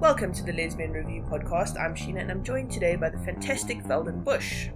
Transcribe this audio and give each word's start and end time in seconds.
Welcome 0.00 0.32
to 0.34 0.44
the 0.44 0.52
Lesbian 0.52 0.92
Review 0.92 1.24
podcast. 1.28 1.76
I'm 1.76 1.92
Sheena 1.92 2.20
and 2.20 2.30
I'm 2.30 2.44
joined 2.44 2.70
today 2.70 2.94
by 2.94 3.10
the 3.10 3.18
fantastic 3.18 3.82
Velden 3.82 4.22
Bush. 4.22 4.68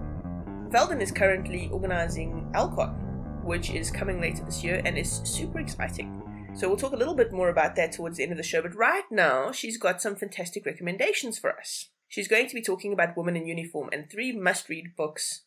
Velden 0.69 1.01
is 1.01 1.13
currently 1.13 1.69
organizing 1.71 2.51
Elcon, 2.55 3.45
which 3.45 3.71
is 3.71 3.89
coming 3.89 4.21
later 4.21 4.45
this 4.45 4.65
year 4.65 4.83
and 4.85 4.99
is 4.99 5.21
super 5.23 5.61
exciting. 5.61 6.51
So 6.57 6.67
we'll 6.67 6.77
talk 6.77 6.93
a 6.93 6.97
little 6.97 7.15
bit 7.15 7.33
more 7.33 7.51
about 7.51 7.77
that 7.77 7.93
towards 7.93 8.17
the 8.17 8.25
end 8.25 8.33
of 8.33 8.37
the 8.37 8.43
show, 8.43 8.63
but 8.63 8.75
right 8.75 9.05
now 9.13 9.53
she's 9.53 9.79
got 9.79 10.03
some 10.03 10.17
fantastic 10.17 10.67
recommendations 10.67 11.39
for 11.39 11.57
us. 11.57 11.91
She's 12.09 12.27
going 12.27 12.49
to 12.49 12.55
be 12.57 12.61
talking 12.61 12.93
about 12.93 13.17
Women 13.17 13.37
in 13.37 13.47
Uniform 13.47 13.91
and 13.93 14.11
three 14.11 14.33
must 14.33 14.69
read 14.69 14.97
books, 14.97 15.45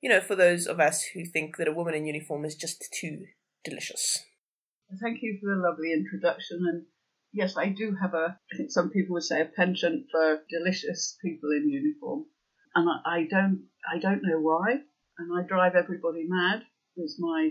you 0.00 0.08
know, 0.08 0.20
for 0.20 0.34
those 0.34 0.66
of 0.66 0.80
us 0.80 1.04
who 1.14 1.24
think 1.24 1.58
that 1.58 1.68
a 1.68 1.72
woman 1.72 1.94
in 1.94 2.06
uniform 2.06 2.44
is 2.44 2.56
just 2.56 2.84
too 2.92 3.26
delicious. 3.62 4.24
Thank 5.00 5.18
you 5.22 5.38
for 5.40 5.54
the 5.54 5.62
lovely 5.62 5.92
introduction 5.92 6.64
and 6.68 6.86
yes, 7.32 7.56
I 7.56 7.68
do 7.68 7.94
have 8.00 8.14
a, 8.14 8.38
I 8.52 8.56
think 8.56 8.70
some 8.70 8.90
people 8.90 9.14
would 9.14 9.22
say 9.22 9.40
a 9.40 9.44
penchant 9.44 10.06
for 10.10 10.40
delicious 10.48 11.16
people 11.22 11.50
in 11.50 11.68
uniform. 11.68 12.26
And 12.74 12.88
I, 12.88 13.18
I 13.18 13.26
don't, 13.28 13.64
I 13.90 13.98
don't 13.98 14.22
know 14.22 14.40
why. 14.40 14.80
And 15.18 15.38
I 15.38 15.46
drive 15.46 15.74
everybody 15.74 16.26
mad 16.28 16.62
with 16.96 17.14
my 17.18 17.50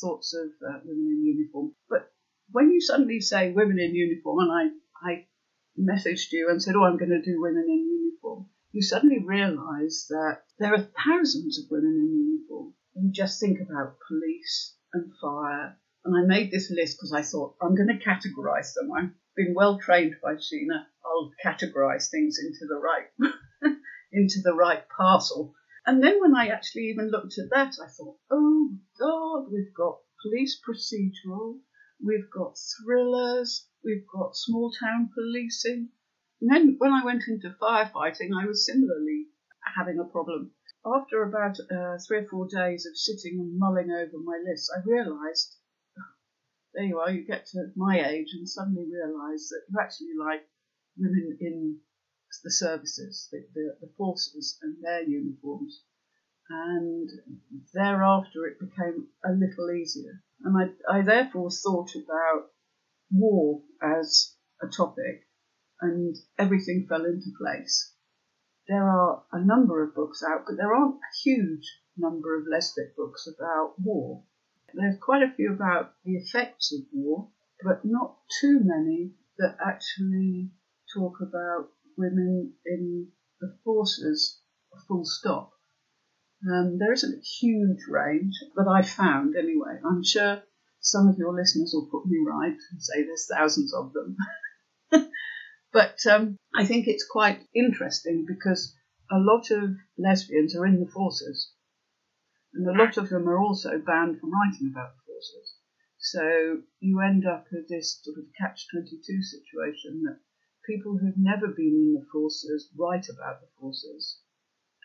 thoughts 0.00 0.34
of 0.34 0.50
uh, 0.66 0.78
women 0.84 1.06
in 1.08 1.24
uniform. 1.24 1.72
But 1.88 2.10
when 2.52 2.70
you 2.70 2.80
suddenly 2.80 3.20
say 3.20 3.52
women 3.52 3.78
in 3.78 3.94
uniform, 3.94 4.38
and 4.40 4.52
I, 4.52 5.10
I 5.10 5.26
messaged 5.78 6.32
you 6.32 6.48
and 6.50 6.62
said, 6.62 6.74
oh, 6.76 6.84
I'm 6.84 6.98
going 6.98 7.10
to 7.10 7.22
do 7.22 7.40
women 7.40 7.64
in 7.68 7.88
uniform, 7.88 8.46
you 8.72 8.82
suddenly 8.82 9.18
realise 9.18 10.06
that 10.08 10.42
there 10.58 10.74
are 10.74 10.88
thousands 11.04 11.58
of 11.58 11.70
women 11.70 11.96
in 11.96 12.38
uniform. 12.38 12.74
You 12.94 13.10
just 13.12 13.40
think 13.40 13.58
about 13.60 13.96
police 14.06 14.76
and 14.92 15.10
fire 15.20 15.76
and 16.04 16.16
I 16.16 16.26
made 16.26 16.50
this 16.50 16.70
list 16.70 16.96
because 16.96 17.12
I 17.12 17.22
thought 17.22 17.56
I'm 17.60 17.74
going 17.74 17.88
to 17.88 18.04
categorize 18.04 18.72
them. 18.74 18.90
I've 18.92 19.10
been 19.36 19.54
well 19.54 19.78
trained 19.78 20.16
by 20.22 20.34
Sheena. 20.34 20.86
I'll 21.04 21.32
categorize 21.44 22.10
things 22.10 22.38
into 22.38 22.66
the 22.66 22.76
right 22.76 23.06
into 24.12 24.40
the 24.42 24.54
right 24.54 24.82
parcel. 24.88 25.54
And 25.86 26.02
then 26.02 26.20
when 26.20 26.34
I 26.34 26.48
actually 26.48 26.84
even 26.84 27.10
looked 27.10 27.38
at 27.38 27.50
that, 27.50 27.74
I 27.82 27.88
thought, 27.88 28.16
oh 28.30 28.70
God, 28.98 29.52
we've 29.52 29.74
got 29.74 29.98
police 30.22 30.60
procedural, 30.60 31.58
we've 32.04 32.30
got 32.30 32.56
thrillers, 32.58 33.68
we've 33.84 34.06
got 34.06 34.36
small 34.36 34.70
town 34.82 35.10
policing. 35.14 35.88
And 36.40 36.50
then 36.50 36.76
when 36.78 36.92
I 36.92 37.04
went 37.04 37.24
into 37.28 37.54
firefighting, 37.60 38.30
I 38.34 38.46
was 38.46 38.66
similarly 38.66 39.28
having 39.76 39.98
a 39.98 40.04
problem. 40.04 40.52
After 40.84 41.22
about 41.22 41.58
uh, 41.60 41.98
three 42.06 42.18
or 42.18 42.26
four 42.26 42.48
days 42.48 42.86
of 42.86 42.96
sitting 42.96 43.38
and 43.38 43.58
mulling 43.58 43.90
over 43.90 44.18
my 44.22 44.42
list, 44.46 44.72
I 44.74 44.80
realised 44.88 45.56
there 46.74 46.84
you 46.84 46.98
are, 46.98 47.10
you 47.10 47.26
get 47.26 47.46
to 47.46 47.72
my 47.76 48.08
age 48.08 48.28
and 48.32 48.48
suddenly 48.48 48.84
realise 48.84 49.48
that 49.48 49.62
you 49.68 49.78
actually 49.80 50.14
like 50.18 50.46
women 50.96 51.36
in 51.40 51.78
the 52.44 52.50
services, 52.50 53.28
the, 53.32 53.44
the, 53.54 53.76
the 53.80 53.92
forces 53.96 54.58
and 54.62 54.76
their 54.82 55.02
uniforms. 55.02 55.82
And 56.48 57.08
thereafter 57.74 58.46
it 58.46 58.58
became 58.58 59.08
a 59.24 59.32
little 59.32 59.70
easier. 59.70 60.22
And 60.42 60.56
I, 60.88 60.98
I 60.98 61.02
therefore 61.02 61.50
thought 61.50 61.90
about 61.94 62.50
war 63.10 63.62
as 63.82 64.36
a 64.62 64.68
topic 64.68 65.26
and 65.80 66.16
everything 66.38 66.86
fell 66.88 67.04
into 67.04 67.30
place. 67.40 67.94
There 68.68 68.88
are 68.88 69.24
a 69.32 69.44
number 69.44 69.82
of 69.82 69.94
books 69.94 70.22
out, 70.22 70.44
but 70.46 70.56
there 70.56 70.74
aren't 70.74 70.96
a 70.96 71.18
huge 71.24 71.80
number 71.96 72.38
of 72.38 72.46
lesbian 72.50 72.92
books 72.96 73.26
about 73.26 73.74
war. 73.78 74.24
There's 74.74 74.98
quite 75.00 75.22
a 75.22 75.32
few 75.34 75.52
about 75.52 75.94
the 76.04 76.16
effects 76.16 76.72
of 76.72 76.86
war, 76.92 77.28
but 77.62 77.84
not 77.84 78.16
too 78.40 78.60
many 78.62 79.12
that 79.38 79.56
actually 79.64 80.50
talk 80.94 81.20
about 81.20 81.70
women 81.96 82.54
in 82.64 83.08
the 83.40 83.56
forces, 83.64 84.40
full 84.86 85.04
stop. 85.04 85.52
Um, 86.50 86.78
there 86.78 86.92
isn't 86.92 87.18
a 87.18 87.22
huge 87.40 87.86
range 87.88 88.34
that 88.56 88.68
I 88.68 88.82
found 88.82 89.36
anyway. 89.36 89.78
I'm 89.84 90.02
sure 90.02 90.42
some 90.80 91.08
of 91.08 91.18
your 91.18 91.34
listeners 91.34 91.72
will 91.74 91.88
put 91.90 92.06
me 92.06 92.18
right 92.26 92.56
and 92.70 92.82
say 92.82 93.02
there's 93.02 93.26
thousands 93.30 93.74
of 93.74 93.92
them. 93.92 94.16
but 95.72 95.98
um, 96.10 96.38
I 96.56 96.64
think 96.64 96.86
it's 96.86 97.06
quite 97.06 97.46
interesting 97.54 98.24
because 98.26 98.74
a 99.10 99.18
lot 99.18 99.50
of 99.50 99.76
lesbians 99.98 100.56
are 100.56 100.66
in 100.66 100.80
the 100.80 100.90
forces 100.90 101.52
and 102.52 102.66
a 102.68 102.82
lot 102.82 102.96
of 102.96 103.08
them 103.08 103.28
are 103.28 103.38
also 103.38 103.78
banned 103.78 104.18
from 104.18 104.32
writing 104.32 104.70
about 104.72 104.96
the 104.96 105.02
forces. 105.06 105.54
So 105.98 106.62
you 106.80 107.00
end 107.00 107.26
up 107.26 107.46
with 107.52 107.68
this 107.68 108.00
sort 108.02 108.18
of 108.18 108.24
catch 108.38 108.66
22 108.72 109.22
situation 109.22 110.02
that 110.04 110.18
people 110.66 110.98
who've 110.98 111.16
never 111.16 111.48
been 111.48 111.74
in 111.74 111.94
the 111.94 112.06
forces 112.10 112.70
write 112.76 113.08
about 113.08 113.40
the 113.40 113.48
forces. 113.60 114.20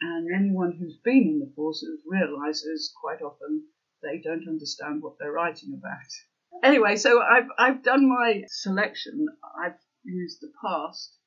And 0.01 0.27
anyone 0.35 0.77
who's 0.77 0.97
been 1.03 1.23
in 1.23 1.39
the 1.39 1.53
forces 1.55 2.01
realizes 2.05 2.93
quite 3.01 3.21
often 3.21 3.63
they 4.03 4.19
don't 4.19 4.47
understand 4.47 5.01
what 5.01 5.17
they're 5.17 5.31
writing 5.31 5.73
about. 5.73 6.63
Anyway, 6.63 6.95
so 6.95 7.21
I've, 7.21 7.49
I've 7.57 7.83
done 7.83 8.07
my 8.07 8.43
selection. 8.47 9.27
I've 9.59 9.79
used 10.03 10.41
the 10.41 10.51
past, 10.61 11.17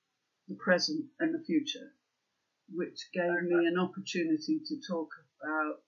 the 0.47 0.55
present, 0.55 1.07
and 1.19 1.35
the 1.35 1.45
future, 1.45 1.93
which 2.71 3.09
gave 3.13 3.43
me 3.43 3.67
an 3.67 3.79
opportunity 3.79 4.61
to 4.65 4.81
talk 4.87 5.09
about 5.43 5.81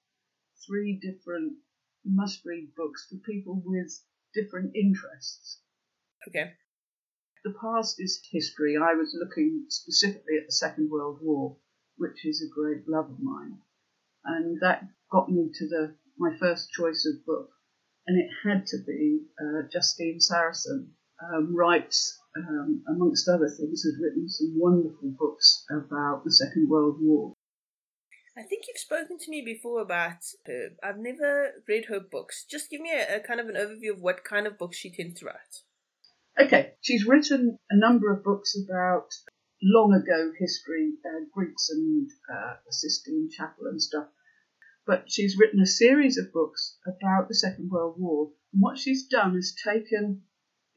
three 0.66 0.98
different 1.00 1.54
must 2.04 2.44
read 2.44 2.74
books 2.76 3.06
for 3.08 3.16
people 3.18 3.62
with 3.64 3.90
different 4.34 4.74
interests. 4.74 5.60
Okay. 6.28 6.52
The 7.44 7.54
past 7.60 7.96
is 7.98 8.20
history. 8.30 8.76
I 8.76 8.94
was 8.94 9.16
looking 9.18 9.64
specifically 9.68 10.36
at 10.38 10.46
the 10.46 10.52
Second 10.52 10.90
World 10.90 11.20
War, 11.22 11.56
which 11.96 12.24
is 12.26 12.42
a 12.42 12.54
great 12.54 12.88
love 12.88 13.10
of 13.10 13.20
mine. 13.20 13.58
And 14.24 14.60
that 14.60 14.84
got 15.10 15.30
me 15.30 15.50
to 15.54 15.68
the 15.68 15.96
my 16.18 16.36
first 16.38 16.70
choice 16.70 17.06
of 17.06 17.24
book. 17.24 17.50
And 18.06 18.20
it 18.20 18.30
had 18.44 18.66
to 18.66 18.78
be 18.86 19.20
uh, 19.40 19.68
Justine 19.72 20.20
Saracen. 20.20 20.94
Um, 21.22 21.54
writes, 21.54 22.18
um, 22.34 22.82
amongst 22.88 23.28
other 23.28 23.48
things, 23.48 23.82
has 23.82 24.00
written 24.00 24.26
some 24.26 24.54
wonderful 24.56 25.14
books 25.18 25.66
about 25.70 26.24
the 26.24 26.32
Second 26.32 26.70
World 26.70 26.96
War. 26.98 27.34
I 28.40 28.44
think 28.44 28.64
you've 28.66 28.78
spoken 28.78 29.18
to 29.18 29.30
me 29.30 29.42
before 29.42 29.82
about 29.82 30.24
her. 30.46 30.70
I've 30.82 30.96
never 30.96 31.62
read 31.68 31.84
her 31.86 32.00
books. 32.00 32.46
Just 32.50 32.70
give 32.70 32.80
me 32.80 32.90
a, 32.90 33.16
a 33.16 33.20
kind 33.20 33.38
of 33.38 33.48
an 33.50 33.54
overview 33.54 33.92
of 33.92 34.00
what 34.00 34.24
kind 34.24 34.46
of 34.46 34.56
books 34.56 34.78
she 34.78 34.90
tends 34.90 35.20
to 35.20 35.26
write. 35.26 35.62
Okay, 36.40 36.72
she's 36.80 37.04
written 37.04 37.58
a 37.68 37.76
number 37.76 38.10
of 38.10 38.24
books 38.24 38.56
about 38.56 39.10
long 39.62 39.92
ago 39.92 40.32
history, 40.38 40.92
uh, 41.04 41.26
Greeks 41.34 41.68
and 41.68 42.08
uh, 42.32 42.54
the 42.64 42.72
Sistine 42.72 43.28
Chapel 43.30 43.66
and 43.66 43.82
stuff. 43.82 44.06
But 44.86 45.04
she's 45.06 45.36
written 45.38 45.60
a 45.60 45.66
series 45.66 46.16
of 46.16 46.32
books 46.32 46.78
about 46.86 47.28
the 47.28 47.34
Second 47.34 47.68
World 47.70 47.96
War. 47.98 48.30
And 48.54 48.62
what 48.62 48.78
she's 48.78 49.06
done 49.06 49.36
is 49.36 49.54
taken, 49.62 50.22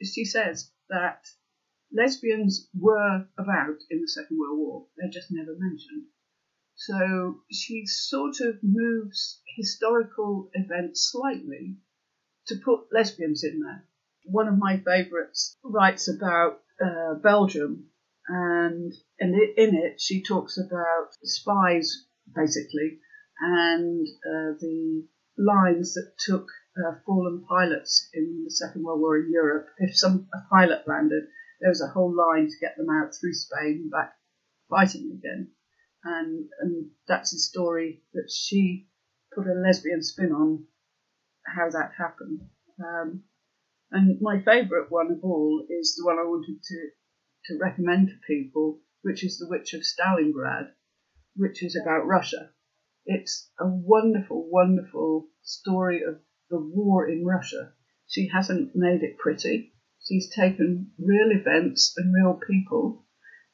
she 0.03 0.25
says, 0.25 0.69
that 0.89 1.25
lesbians 1.93 2.67
were 2.77 3.25
about 3.37 3.77
in 3.89 4.01
the 4.01 4.07
Second 4.09 4.37
World 4.37 4.59
War. 4.59 4.85
They're 4.97 5.09
just 5.09 5.31
never 5.31 5.55
mentioned. 5.57 6.07
So 6.75 7.43
she 7.51 7.85
sort 7.85 8.41
of 8.41 8.63
moves 8.63 9.41
historical 9.55 10.49
events 10.53 11.11
slightly 11.11 11.77
to 12.47 12.55
put 12.57 12.91
lesbians 12.91 13.43
in 13.43 13.59
there. 13.59 13.87
One 14.25 14.47
of 14.47 14.57
my 14.57 14.79
favourites 14.79 15.55
writes 15.63 16.07
about 16.07 16.63
uh, 16.83 17.13
Belgium, 17.15 17.91
and 18.27 18.91
in 19.19 19.35
it, 19.35 19.57
in 19.57 19.75
it, 19.75 20.01
she 20.01 20.23
talks 20.23 20.57
about 20.57 21.13
spies, 21.23 22.07
basically, 22.33 22.99
and 23.39 24.07
uh, 24.25 24.57
the 24.59 25.07
lines 25.37 25.93
that 25.93 26.17
took 26.17 26.49
uh, 26.75 26.95
fallen 27.05 27.45
pilots 27.47 28.09
in 28.13 28.45
the 28.45 28.51
Second 28.51 28.83
World 28.83 28.99
War 28.99 29.19
in 29.19 29.31
Europe. 29.31 29.67
If 29.77 29.95
some 29.95 30.27
a 30.33 30.41
pilot 30.49 30.87
landed, 30.87 31.27
there 31.61 31.69
was 31.69 31.81
a 31.81 31.87
whole 31.87 32.13
line 32.13 32.47
to 32.47 32.59
get 32.59 32.77
them 32.77 32.89
out 32.89 33.13
through 33.13 33.35
Spain 33.35 33.89
back 33.89 34.17
fighting 34.69 35.11
again 35.11 35.51
and 36.03 36.49
and 36.59 36.89
that's 37.07 37.33
a 37.33 37.39
story 37.39 38.01
that 38.13 38.29
she 38.31 38.87
put 39.33 39.47
a 39.47 39.53
lesbian 39.53 40.03
spin 40.03 40.31
on 40.31 40.65
how 41.45 41.69
that 41.69 41.91
happened. 41.97 42.41
Um, 42.79 43.23
and 43.91 44.19
my 44.21 44.41
favourite 44.41 44.89
one 44.89 45.11
of 45.11 45.23
all 45.23 45.65
is 45.69 45.95
the 45.95 46.05
one 46.05 46.17
I 46.19 46.23
wanted 46.23 46.61
to 46.63 46.89
to 47.45 47.59
recommend 47.59 48.07
to 48.07 48.15
people, 48.27 48.79
which 49.01 49.23
is 49.23 49.37
The 49.37 49.47
Witch 49.49 49.73
of 49.73 49.81
Stalingrad, 49.81 50.71
which 51.35 51.61
is 51.61 51.75
about 51.75 52.07
Russia. 52.07 52.51
It's 53.05 53.51
a 53.59 53.67
wonderful, 53.67 54.49
wonderful 54.49 55.27
story 55.41 56.03
of 56.03 56.21
the 56.49 56.59
war 56.59 57.09
in 57.09 57.25
Russia. 57.25 57.73
She 58.07 58.29
hasn't 58.29 58.75
made 58.75 59.03
it 59.03 59.17
pretty. 59.17 59.73
She's 60.01 60.33
taken 60.33 60.91
real 60.97 61.31
events 61.31 61.93
and 61.97 62.13
real 62.13 62.39
people 62.47 63.05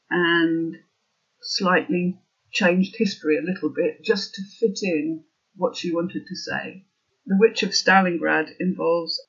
and 0.09 0.75
slightly 1.41 2.19
changed 2.51 2.95
history 2.97 3.37
a 3.37 3.41
little 3.41 3.69
bit 3.69 4.03
just 4.03 4.35
to 4.35 4.41
fit 4.43 4.79
in 4.81 5.23
what 5.55 5.75
she 5.75 5.93
wanted 5.93 6.25
to 6.27 6.35
say. 6.35 6.85
The 7.25 7.37
Witch 7.37 7.63
of 7.63 7.71
Stalingrad 7.71 8.49
involves 8.59 9.21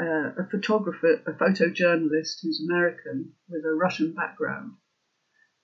uh, 0.00 0.32
a 0.38 0.48
photographer, 0.50 1.22
a 1.26 1.32
photojournalist 1.32 2.40
who's 2.42 2.66
American 2.68 3.32
with 3.48 3.64
a 3.64 3.74
Russian 3.74 4.14
background, 4.14 4.72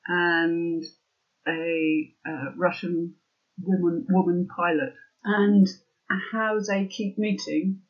and 0.06 0.85
a 1.47 2.15
uh, 2.27 2.53
Russian 2.56 3.15
woman 3.61 4.06
woman 4.09 4.49
pilot, 4.55 4.94
and 5.25 5.67
how 6.33 6.59
they 6.61 6.87
keep 6.87 7.19
meeting. 7.19 7.83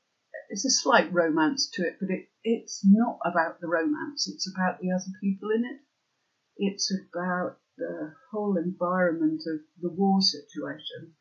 It's 0.50 0.64
a 0.64 0.70
slight 0.70 1.12
romance 1.12 1.70
to 1.75 1.82
it, 1.82 1.96
but 2.00 2.11
it, 2.11 2.28
it's 2.43 2.82
not 2.84 3.19
about 3.25 3.61
the 3.61 3.69
romance. 3.69 4.28
It's 4.28 4.50
about 4.50 4.81
the 4.81 4.93
other 4.93 5.12
people 5.20 5.50
in 5.50 5.64
it. 5.64 5.81
It's 6.56 6.93
about 7.12 7.58
the 7.78 8.12
whole 8.30 8.56
environment 8.56 9.42
of 9.46 9.60
the 9.80 9.90
war 9.90 10.20
situation, 10.20 11.14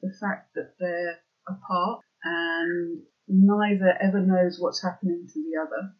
the 0.00 0.12
fact 0.20 0.54
that 0.54 0.74
they're 0.78 1.18
apart 1.48 2.02
and 2.22 3.02
neither 3.28 3.96
ever 4.00 4.20
knows 4.20 4.58
what's 4.60 4.82
happening 4.82 5.26
to 5.32 5.42
the 5.42 5.60
other. 5.60 5.94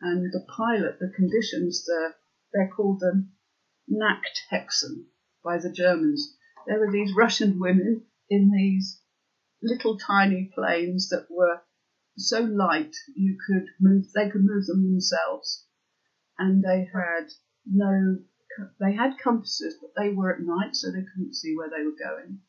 And 0.00 0.30
the 0.32 0.44
pilot, 0.54 0.98
the 0.98 1.12
conditions, 1.14 1.84
the, 1.84 2.14
they're 2.52 2.70
called 2.74 3.00
the 3.00 3.26
Nachthexen 3.90 5.06
by 5.42 5.58
the 5.58 5.72
Germans. 5.72 6.36
There 6.66 6.80
were 6.80 6.92
these 6.92 7.14
Russian 7.16 7.58
women 7.58 8.04
in 8.28 8.50
these 8.50 9.00
little 9.62 9.96
tiny 9.96 10.50
planes 10.54 11.08
that 11.10 11.26
were 11.30 11.60
so 12.16 12.40
light 12.40 12.94
you 13.14 13.38
could 13.46 13.66
move, 13.80 14.06
they 14.14 14.28
could 14.28 14.44
move 14.44 14.66
them 14.66 14.90
themselves. 14.90 15.66
And 16.38 16.62
they 16.62 16.88
had 16.92 17.28
no, 17.64 18.18
they 18.80 18.92
had 18.92 19.18
compasses, 19.18 19.76
but 19.80 19.90
they 19.96 20.10
were 20.10 20.34
at 20.34 20.40
night, 20.40 20.74
so 20.74 20.90
they 20.90 21.04
couldn't 21.04 21.34
see 21.34 21.56
where 21.56 21.70
they 21.70 21.84
were 21.84 21.96
going. 21.98 22.40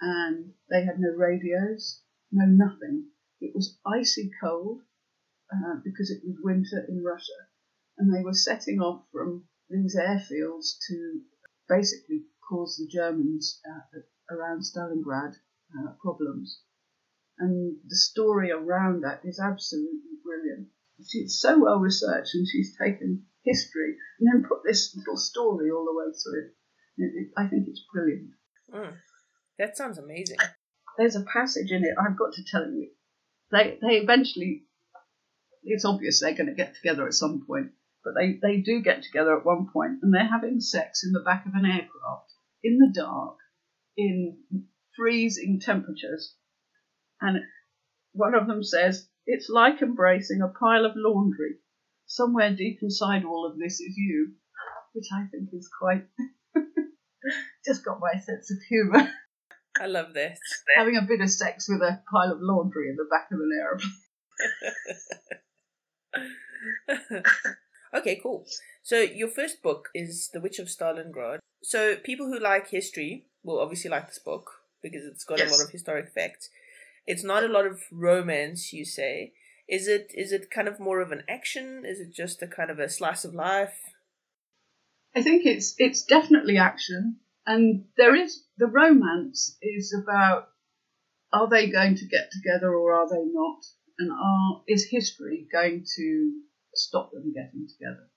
And 0.00 0.52
they 0.70 0.84
had 0.84 0.98
no 0.98 1.10
radios, 1.10 2.02
no 2.30 2.44
nothing. 2.46 3.06
It 3.40 3.54
was 3.54 3.78
icy 3.86 4.30
cold 4.40 4.82
uh, 5.52 5.76
because 5.84 6.10
it 6.10 6.22
was 6.24 6.36
winter 6.42 6.84
in 6.88 7.02
Russia, 7.02 7.48
and 7.96 8.12
they 8.14 8.22
were 8.22 8.34
setting 8.34 8.80
off 8.80 9.04
from 9.12 9.44
these 9.70 9.96
airfields 9.96 10.78
to 10.88 11.20
basically 11.68 12.24
cause 12.48 12.76
the 12.76 12.86
Germans 12.86 13.60
uh, 13.68 14.34
around 14.34 14.62
Stalingrad 14.62 15.34
uh, 15.78 15.92
problems. 16.00 16.62
And 17.38 17.76
the 17.86 17.96
story 17.96 18.50
around 18.50 19.02
that 19.04 19.20
is 19.24 19.38
absolutely 19.38 20.18
brilliant. 20.24 20.68
She's 21.06 21.38
so 21.38 21.60
well 21.60 21.78
researched, 21.78 22.34
and 22.34 22.48
she's 22.48 22.76
taken 22.76 23.27
history 23.44 23.96
and 24.20 24.28
then 24.32 24.48
put 24.48 24.58
this 24.64 24.94
little 24.96 25.16
story 25.16 25.70
all 25.70 25.84
the 25.84 25.96
way 25.96 26.12
through 26.12 26.40
it. 26.40 26.52
it, 26.96 27.28
I 27.36 27.46
think 27.46 27.68
it's 27.68 27.84
brilliant. 27.92 28.30
Mm, 28.74 28.96
that 29.58 29.76
sounds 29.76 29.98
amazing 29.98 30.36
there's 30.98 31.16
a 31.16 31.24
passage 31.32 31.70
in 31.70 31.84
it 31.84 31.94
I've 31.98 32.18
got 32.18 32.34
to 32.34 32.44
tell 32.44 32.68
you. 32.68 32.90
They 33.50 33.78
they 33.80 33.96
eventually, 33.96 34.64
it's 35.62 35.84
obvious 35.84 36.20
they're 36.20 36.34
going 36.34 36.48
to 36.48 36.54
get 36.54 36.74
together 36.74 37.06
at 37.06 37.14
some 37.14 37.44
point, 37.46 37.70
but 38.04 38.14
they 38.14 38.38
they 38.42 38.58
do 38.58 38.82
get 38.82 39.02
together 39.02 39.38
at 39.38 39.46
one 39.46 39.68
point 39.72 40.00
and 40.02 40.12
they're 40.12 40.28
having 40.28 40.60
sex 40.60 41.04
in 41.04 41.12
the 41.12 41.20
back 41.20 41.46
of 41.46 41.54
an 41.54 41.64
aircraft 41.64 42.32
in 42.62 42.78
the 42.78 42.92
dark, 42.92 43.36
in 43.96 44.36
freezing 44.96 45.60
temperatures, 45.60 46.34
and 47.20 47.38
one 48.12 48.34
of 48.34 48.48
them 48.48 48.64
says 48.64 49.08
it's 49.24 49.48
like 49.48 49.80
embracing 49.80 50.42
a 50.42 50.48
pile 50.48 50.84
of 50.84 50.92
laundry. 50.96 51.54
Somewhere 52.08 52.56
deep 52.56 52.78
inside 52.82 53.24
all 53.24 53.46
of 53.46 53.58
this 53.58 53.80
is 53.80 53.96
you, 53.96 54.32
which 54.94 55.06
I 55.12 55.26
think 55.30 55.50
is 55.52 55.68
quite 55.78 56.04
just 57.66 57.84
got 57.84 58.00
my 58.00 58.18
sense 58.18 58.50
of 58.50 58.56
humour. 58.68 59.10
I 59.80 59.86
love 59.86 60.14
this. 60.14 60.40
Having 60.76 60.96
a 60.96 61.02
bit 61.02 61.20
of 61.20 61.30
sex 61.30 61.68
with 61.68 61.82
a 61.82 62.02
pile 62.10 62.32
of 62.32 62.38
laundry 62.40 62.88
in 62.88 62.96
the 62.96 63.04
back 63.10 63.28
of 63.30 63.38
an 63.38 63.50
aeroplane. 66.90 67.22
okay, 67.94 68.18
cool. 68.22 68.46
So 68.82 69.00
your 69.00 69.28
first 69.28 69.62
book 69.62 69.90
is 69.94 70.30
The 70.32 70.40
Witch 70.40 70.58
of 70.58 70.68
Stalingrad. 70.68 71.38
So 71.62 71.96
people 71.96 72.26
who 72.26 72.40
like 72.40 72.70
history 72.70 73.26
will 73.44 73.60
obviously 73.60 73.90
like 73.90 74.08
this 74.08 74.18
book 74.18 74.50
because 74.82 75.04
it's 75.04 75.24
got 75.24 75.38
yes. 75.38 75.50
a 75.50 75.52
lot 75.52 75.64
of 75.64 75.70
historic 75.70 76.08
facts. 76.08 76.48
It's 77.06 77.22
not 77.22 77.44
a 77.44 77.48
lot 77.48 77.66
of 77.66 77.82
romance, 77.92 78.72
you 78.72 78.84
say. 78.84 79.32
Is 79.68 79.86
it 79.86 80.12
is 80.14 80.32
it 80.32 80.50
kind 80.50 80.66
of 80.66 80.80
more 80.80 81.00
of 81.00 81.12
an 81.12 81.24
action? 81.28 81.84
Is 81.84 82.00
it 82.00 82.12
just 82.12 82.42
a 82.42 82.46
kind 82.46 82.70
of 82.70 82.78
a 82.78 82.88
slice 82.88 83.24
of 83.24 83.34
life? 83.34 83.78
I 85.14 85.22
think 85.22 85.44
it's 85.44 85.74
it's 85.78 86.04
definitely 86.04 86.56
action. 86.56 87.16
And 87.46 87.84
there 87.96 88.14
is 88.14 88.44
the 88.56 88.66
romance 88.66 89.56
is 89.60 89.94
about 90.02 90.48
are 91.32 91.48
they 91.48 91.70
going 91.70 91.96
to 91.96 92.06
get 92.06 92.30
together 92.30 92.72
or 92.74 92.94
are 92.94 93.08
they 93.08 93.24
not? 93.24 93.60
And 93.98 94.10
are 94.10 94.62
is 94.66 94.88
history 94.90 95.46
going 95.52 95.84
to 95.96 96.32
stop 96.74 97.10
them 97.12 97.32
getting 97.34 97.66
together? 97.68 98.08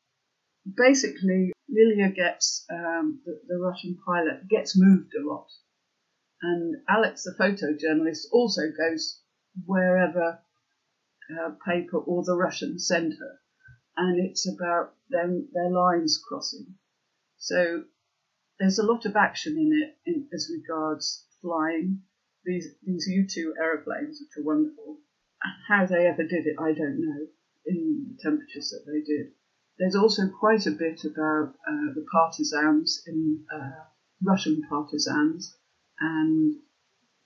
Basically, 0.77 1.51
Lilia 1.67 2.11
gets 2.11 2.65
um, 2.71 3.21
the, 3.25 3.39
the 3.47 3.57
Russian 3.57 3.97
pilot 4.05 4.47
gets 4.47 4.77
moved 4.77 5.11
a 5.15 5.27
lot, 5.27 5.47
and 6.41 6.75
Alex, 6.87 7.23
the 7.23 7.35
photojournalist, 7.37 8.27
also 8.31 8.61
goes 8.77 9.21
wherever 9.65 10.39
uh, 11.39 11.51
paper 11.65 11.97
or 11.97 12.23
the 12.23 12.35
Russian 12.35 12.79
send 12.79 13.13
her, 13.13 13.39
and 13.97 14.19
it's 14.19 14.47
about 14.47 14.93
them 15.09 15.49
their 15.53 15.69
lines 15.69 16.21
crossing. 16.27 16.75
So 17.37 17.85
there's 18.59 18.79
a 18.79 18.85
lot 18.85 19.05
of 19.05 19.15
action 19.15 19.57
in 19.57 19.71
it 19.81 19.97
in, 20.05 20.27
as 20.33 20.51
regards 20.51 21.25
flying. 21.41 22.01
These 22.45 22.75
these 22.83 23.07
U2 23.09 23.53
aeroplanes, 23.59 24.19
which 24.19 24.37
are 24.37 24.47
wonderful. 24.47 24.99
How 25.67 25.85
they 25.85 26.07
ever 26.07 26.23
did 26.23 26.45
it, 26.45 26.55
I 26.59 26.73
don't 26.73 27.01
know. 27.01 27.27
In 27.65 28.07
the 28.09 28.17
temperatures 28.21 28.69
that 28.69 28.91
they 28.91 29.01
did. 29.01 29.33
There's 29.77 29.95
also 29.95 30.29
quite 30.29 30.65
a 30.65 30.71
bit 30.71 31.03
about 31.05 31.55
uh, 31.67 31.93
the 31.93 32.05
partisans 32.11 33.03
in 33.07 33.43
uh, 33.53 33.85
Russian 34.23 34.61
partisans 34.67 35.55
and 35.99 36.55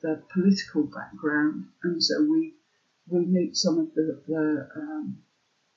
the 0.02 0.24
political 0.34 0.84
background, 0.84 1.66
and 1.84 2.02
so 2.02 2.22
we 2.24 2.56
we 3.08 3.26
meet 3.26 3.56
some 3.56 3.78
of 3.80 3.94
the 3.94 4.22
the, 4.28 4.70
um, 4.76 5.18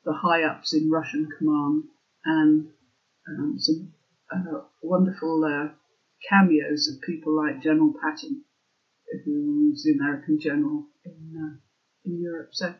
the 0.04 0.12
high 0.12 0.44
ups 0.44 0.72
in 0.72 0.90
Russian 0.90 1.28
command 1.38 1.84
and 2.24 2.68
um, 3.28 3.58
some 3.58 3.92
uh, 4.32 4.60
wonderful 4.82 5.44
uh, 5.44 5.68
cameos 6.28 6.88
of 6.88 7.02
people 7.02 7.36
like 7.36 7.62
General 7.62 7.92
Patton, 8.02 8.44
who's 9.24 9.84
the 9.84 9.92
American 9.92 10.38
general 10.40 10.86
in 11.04 11.34
uh, 11.36 11.56
in 12.04 12.20
Europe. 12.20 12.50
So 12.52 12.74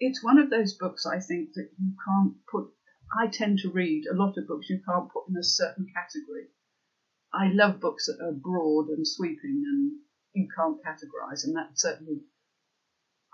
it's 0.00 0.24
one 0.24 0.38
of 0.38 0.50
those 0.50 0.74
books 0.74 1.06
I 1.06 1.20
think 1.20 1.50
that 1.54 1.70
you 1.78 1.94
can't 2.06 2.34
put. 2.50 2.70
I 3.16 3.28
tend 3.28 3.58
to 3.58 3.70
read 3.70 4.04
a 4.06 4.16
lot 4.16 4.38
of 4.38 4.48
books 4.48 4.70
you 4.70 4.80
can't 4.86 5.12
put 5.12 5.28
in 5.28 5.36
a 5.36 5.44
certain 5.44 5.86
category. 5.94 6.48
I 7.32 7.52
love 7.52 7.80
books 7.80 8.06
that 8.06 8.24
are 8.24 8.32
broad 8.32 8.88
and 8.88 9.06
sweeping 9.06 9.62
and 9.66 9.92
you 10.34 10.48
can't 10.56 10.82
categorize, 10.82 11.44
and 11.44 11.56
that 11.56 11.78
certainly 11.78 12.22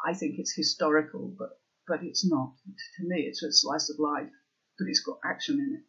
I 0.06 0.14
think 0.14 0.36
it's 0.38 0.54
historical, 0.54 1.34
but 1.38 1.60
but 1.86 2.00
it's 2.02 2.28
not. 2.28 2.52
To 2.96 3.08
me, 3.08 3.22
it's 3.22 3.42
a 3.42 3.52
slice 3.52 3.90
of 3.90 3.98
life, 3.98 4.30
but 4.78 4.86
it's 4.88 5.00
got 5.00 5.18
action 5.24 5.56
in 5.56 5.76
it. 5.76 5.84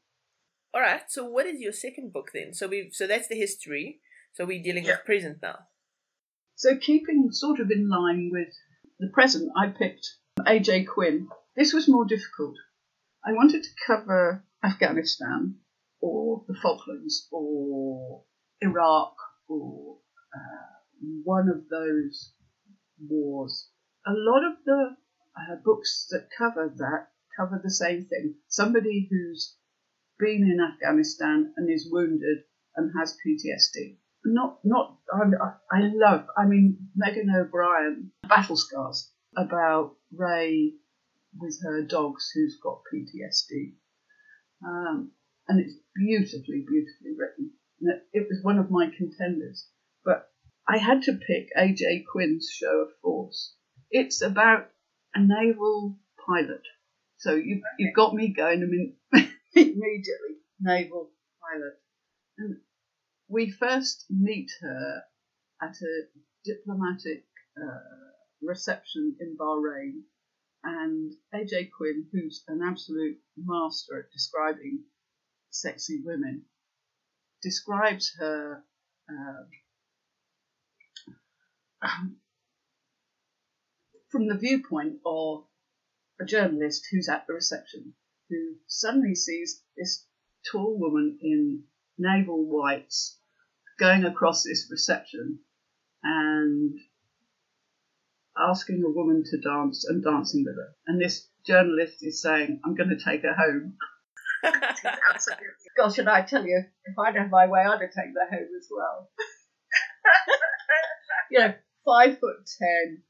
All 0.73 0.81
right. 0.81 1.01
So 1.07 1.25
what 1.25 1.45
is 1.45 1.59
your 1.59 1.73
second 1.73 2.13
book 2.13 2.29
then? 2.33 2.53
So 2.53 2.67
we 2.67 2.89
so 2.91 3.07
that's 3.07 3.27
the 3.27 3.35
history. 3.35 3.99
So 4.33 4.45
we're 4.45 4.63
dealing 4.63 4.85
yeah. 4.85 4.91
with 4.91 5.05
present 5.05 5.39
now. 5.41 5.59
So 6.55 6.77
keeping 6.77 7.29
sort 7.31 7.59
of 7.59 7.71
in 7.71 7.89
line 7.89 8.29
with 8.31 8.53
the 8.99 9.09
present, 9.13 9.51
I 9.57 9.67
picked 9.67 10.07
A.J. 10.45 10.85
Quinn. 10.85 11.27
This 11.55 11.73
was 11.73 11.87
more 11.87 12.05
difficult. 12.05 12.55
I 13.25 13.31
wanted 13.31 13.63
to 13.63 13.69
cover 13.87 14.43
Afghanistan 14.63 15.55
or 16.01 16.43
the 16.47 16.55
Falklands 16.61 17.27
or 17.31 18.23
Iraq 18.61 19.15
or 19.47 19.97
uh, 20.35 21.09
one 21.23 21.49
of 21.49 21.69
those 21.69 22.33
wars. 22.99 23.69
A 24.05 24.13
lot 24.13 24.43
of 24.45 24.57
the 24.65 24.95
uh, 25.37 25.55
books 25.63 26.07
that 26.11 26.29
cover 26.37 26.73
that 26.77 27.07
cover 27.37 27.59
the 27.63 27.71
same 27.71 28.05
thing. 28.05 28.35
Somebody 28.47 29.07
who's 29.09 29.55
been 30.17 30.43
in 30.43 30.59
Afghanistan 30.59 31.53
and 31.55 31.69
is 31.69 31.89
wounded 31.91 32.39
and 32.75 32.91
has 32.99 33.17
PTSD. 33.25 33.97
Not, 34.25 34.59
not. 34.63 34.97
I, 35.71 35.79
love. 35.93 36.27
I 36.37 36.45
mean, 36.45 36.89
Megan 36.95 37.29
O'Brien, 37.33 38.11
Battle 38.27 38.57
Scars, 38.57 39.11
about 39.35 39.95
Ray 40.13 40.73
with 41.37 41.59
her 41.63 41.83
dogs 41.83 42.29
who's 42.33 42.59
got 42.61 42.81
PTSD, 42.93 43.75
um, 44.65 45.11
and 45.47 45.59
it's 45.61 45.75
beautifully, 45.95 46.65
beautifully 46.67 47.15
written. 47.17 47.51
It, 47.79 48.07
it 48.11 48.27
was 48.29 48.43
one 48.43 48.59
of 48.59 48.69
my 48.69 48.87
contenders, 48.87 49.69
but 50.03 50.29
I 50.67 50.77
had 50.77 51.03
to 51.03 51.13
pick 51.13 51.47
AJ 51.57 52.03
Quinn's 52.11 52.49
Show 52.51 52.81
of 52.81 52.89
Force. 53.01 53.55
It's 53.91 54.22
about 54.22 54.69
a 55.15 55.19
naval 55.19 55.98
pilot. 56.25 56.62
So 57.17 57.34
you 57.36 57.62
you 57.77 57.91
got 57.93 58.13
me 58.13 58.34
going. 58.34 58.63
I 58.63 58.65
mean, 58.65 58.96
immediately 59.55 60.38
naval 60.60 61.12
pilot. 61.41 61.79
And 62.38 62.58
we 63.27 63.51
first 63.51 64.05
meet 64.10 64.50
her 64.62 65.03
at 65.62 65.75
a 65.81 66.03
diplomatic 66.46 67.25
uh, 67.58 67.79
reception 68.41 69.15
in 69.19 69.36
Bahrain, 69.38 70.03
And 70.63 71.13
AJ 71.34 71.69
Quinn, 71.75 72.08
who's 72.12 72.43
an 72.48 72.62
absolute 72.63 73.17
master 73.38 74.00
at 74.00 74.12
describing 74.12 74.84
sexy 75.50 76.01
women, 76.03 76.43
describes 77.41 78.13
her 78.19 78.63
uh, 79.10 79.43
from 84.09 84.27
the 84.27 84.37
viewpoint 84.37 84.97
of 85.05 85.45
a 86.19 86.25
journalist 86.25 86.87
who's 86.91 87.09
at 87.09 87.27
the 87.27 87.33
reception, 87.33 87.93
who 88.29 88.55
suddenly 88.67 89.15
sees 89.15 89.61
this 89.77 90.05
tall 90.51 90.77
woman 90.79 91.17
in 91.21 91.63
naval 91.97 92.45
whites 92.45 93.19
going 93.79 94.03
across 94.03 94.43
this 94.43 94.67
reception 94.71 95.39
and 96.03 96.77
asking 98.37 98.83
a 98.85 98.89
woman 98.89 99.23
to 99.25 99.39
dance 99.39 99.85
and 99.85 100.03
dancing 100.03 100.43
with 100.45 100.55
her. 100.55 100.75
And 100.87 101.01
this 101.01 101.27
journalist 101.45 101.97
is 102.01 102.21
saying, 102.21 102.61
I'm 102.65 102.75
going 102.75 102.89
to 102.89 103.03
take 103.03 103.23
her 103.23 103.33
home. 103.33 103.75
Gosh, 105.77 105.97
and 105.97 106.09
I 106.09 106.21
tell 106.21 106.45
you, 106.45 106.63
if 106.85 106.97
I'd 106.97 107.15
have 107.15 107.29
my 107.29 107.47
way, 107.47 107.61
I'd 107.61 107.81
have 107.81 107.91
taken 107.91 108.13
her 108.19 108.37
home 108.37 108.47
as 108.57 108.67
well. 108.71 109.09
you 111.31 111.39
know, 111.39 111.53
five 111.85 112.19
foot 112.19 112.49
ten, 112.59 113.03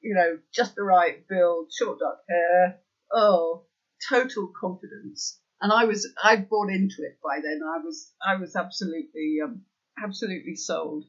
you 0.00 0.14
know, 0.14 0.38
just 0.52 0.74
the 0.74 0.82
right 0.82 1.26
build, 1.28 1.70
short 1.76 1.98
dark 1.98 2.18
hair. 2.28 2.80
Oh, 3.12 3.66
total 4.08 4.52
confidence. 4.58 5.40
And 5.60 5.72
I 5.72 5.84
was, 5.84 6.08
I'd 6.22 6.48
bought 6.48 6.70
into 6.70 7.02
it 7.02 7.18
by 7.22 7.40
then. 7.42 7.60
I 7.62 7.84
was, 7.84 8.12
I 8.26 8.36
was 8.36 8.56
absolutely, 8.56 9.38
um, 9.44 9.62
absolutely 10.02 10.56
sold. 10.56 11.04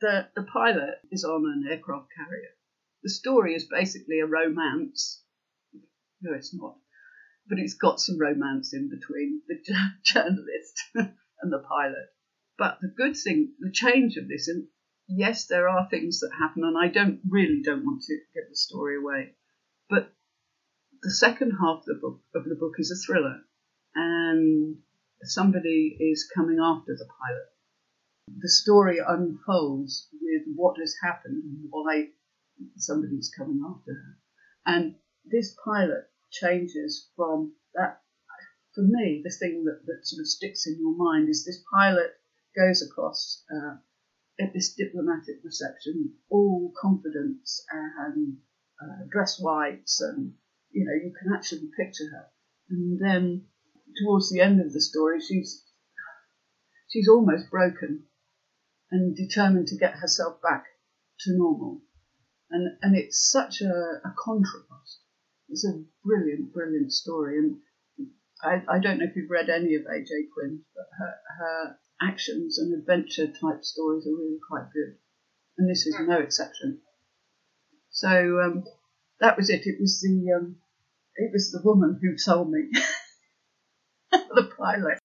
The 0.00 0.28
the 0.34 0.42
pilot 0.42 0.98
is 1.10 1.24
on 1.24 1.44
an 1.44 1.70
aircraft 1.70 2.08
carrier. 2.16 2.50
The 3.02 3.10
story 3.10 3.54
is 3.54 3.64
basically 3.64 4.20
a 4.20 4.26
romance. 4.26 5.22
No, 6.20 6.34
it's 6.34 6.52
not, 6.52 6.78
but 7.48 7.58
it's 7.58 7.74
got 7.74 8.00
some 8.00 8.18
romance 8.18 8.74
in 8.74 8.88
between 8.88 9.42
the 9.46 9.62
journalist 10.04 10.80
and 10.94 11.52
the 11.52 11.62
pilot. 11.68 12.08
But 12.58 12.78
the 12.80 12.88
good 12.88 13.16
thing, 13.16 13.54
the 13.60 13.70
change 13.70 14.16
of 14.16 14.28
this, 14.28 14.48
and 14.48 14.68
yes, 15.08 15.46
there 15.46 15.68
are 15.68 15.88
things 15.88 16.20
that 16.20 16.30
happen, 16.38 16.64
and 16.64 16.76
I 16.78 16.88
don't 16.88 17.20
really 17.28 17.62
don't 17.62 17.84
want 17.84 18.02
to 18.02 18.18
give 18.34 18.48
the 18.48 18.56
story 18.56 18.96
away. 18.96 19.34
But 19.88 20.12
the 21.02 21.12
second 21.12 21.52
half 21.60 21.80
of 21.80 21.84
the 21.84 21.98
book 22.00 22.20
of 22.34 22.44
the 22.44 22.54
book 22.54 22.74
is 22.78 22.90
a 22.90 23.06
thriller, 23.06 23.40
and 23.94 24.78
somebody 25.22 25.96
is 26.00 26.30
coming 26.34 26.58
after 26.60 26.94
the 26.96 27.06
pilot. 27.06 27.48
The 28.40 28.48
story 28.48 28.98
unfolds 29.06 30.08
with 30.20 30.42
what 30.54 30.78
has 30.78 30.96
happened 31.02 31.44
and 31.44 31.66
why 31.70 32.08
somebody's 32.76 33.30
coming 33.36 33.62
after 33.66 33.92
her. 33.92 34.18
And 34.66 34.94
this 35.24 35.54
pilot 35.64 36.10
changes 36.30 37.10
from 37.16 37.54
that. 37.74 38.00
For 38.74 38.82
me, 38.82 39.20
the 39.22 39.30
thing 39.30 39.64
that, 39.64 39.86
that 39.86 40.06
sort 40.06 40.20
of 40.20 40.26
sticks 40.26 40.66
in 40.66 40.78
your 40.80 40.96
mind 40.96 41.28
is 41.28 41.44
this 41.44 41.62
pilot 41.72 42.12
goes 42.56 42.82
across 42.82 43.44
uh, 43.54 43.76
at 44.40 44.52
this 44.52 44.74
diplomatic 44.74 45.36
reception, 45.44 46.14
all 46.28 46.72
confidence 46.80 47.64
and 48.06 48.36
uh, 48.82 49.04
dress 49.10 49.38
whites, 49.40 50.00
and 50.00 50.32
you 50.70 50.84
know 50.84 50.92
you 50.92 51.12
can 51.20 51.32
actually 51.32 51.68
picture 51.76 52.10
her. 52.10 52.26
And 52.70 52.98
then 53.00 53.46
towards 54.02 54.30
the 54.30 54.40
end 54.40 54.60
of 54.60 54.72
the 54.72 54.80
story, 54.80 55.20
she's 55.20 55.64
she's 56.88 57.08
almost 57.08 57.50
broken 57.50 58.04
and 58.90 59.16
determined 59.16 59.68
to 59.68 59.76
get 59.76 59.94
herself 59.94 60.40
back 60.42 60.64
to 61.20 61.36
normal. 61.36 61.80
And 62.50 62.76
and 62.82 62.96
it's 62.96 63.30
such 63.30 63.60
a, 63.60 63.70
a 64.04 64.14
contrast. 64.18 65.00
It's 65.48 65.66
a 65.66 65.82
brilliant, 66.04 66.52
brilliant 66.52 66.92
story. 66.92 67.38
And 67.38 67.58
I, 68.42 68.62
I 68.68 68.78
don't 68.78 68.98
know 68.98 69.06
if 69.06 69.16
you've 69.16 69.30
read 69.30 69.48
any 69.48 69.74
of 69.74 69.82
AJ 69.82 70.30
Quinn, 70.34 70.60
but 70.74 70.86
her, 70.98 71.14
her 71.38 71.76
actions 72.06 72.58
and 72.58 72.74
adventure 72.74 73.26
type 73.26 73.62
stories 73.62 74.06
are 74.06 74.14
really 74.14 74.38
quite 74.48 74.72
good, 74.72 74.96
and 75.58 75.70
this 75.70 75.86
is 75.86 75.96
no 76.00 76.18
exception. 76.18 76.80
So 77.90 78.40
um, 78.40 78.64
that 79.20 79.36
was 79.36 79.50
it. 79.50 79.62
It 79.66 79.76
was 79.80 80.00
the 80.00 80.32
um, 80.36 80.56
it 81.16 81.30
was 81.32 81.52
the 81.52 81.62
woman 81.62 81.98
who 82.02 82.16
told 82.16 82.50
me 82.50 82.68
the 84.10 84.50
pilot. 84.58 84.98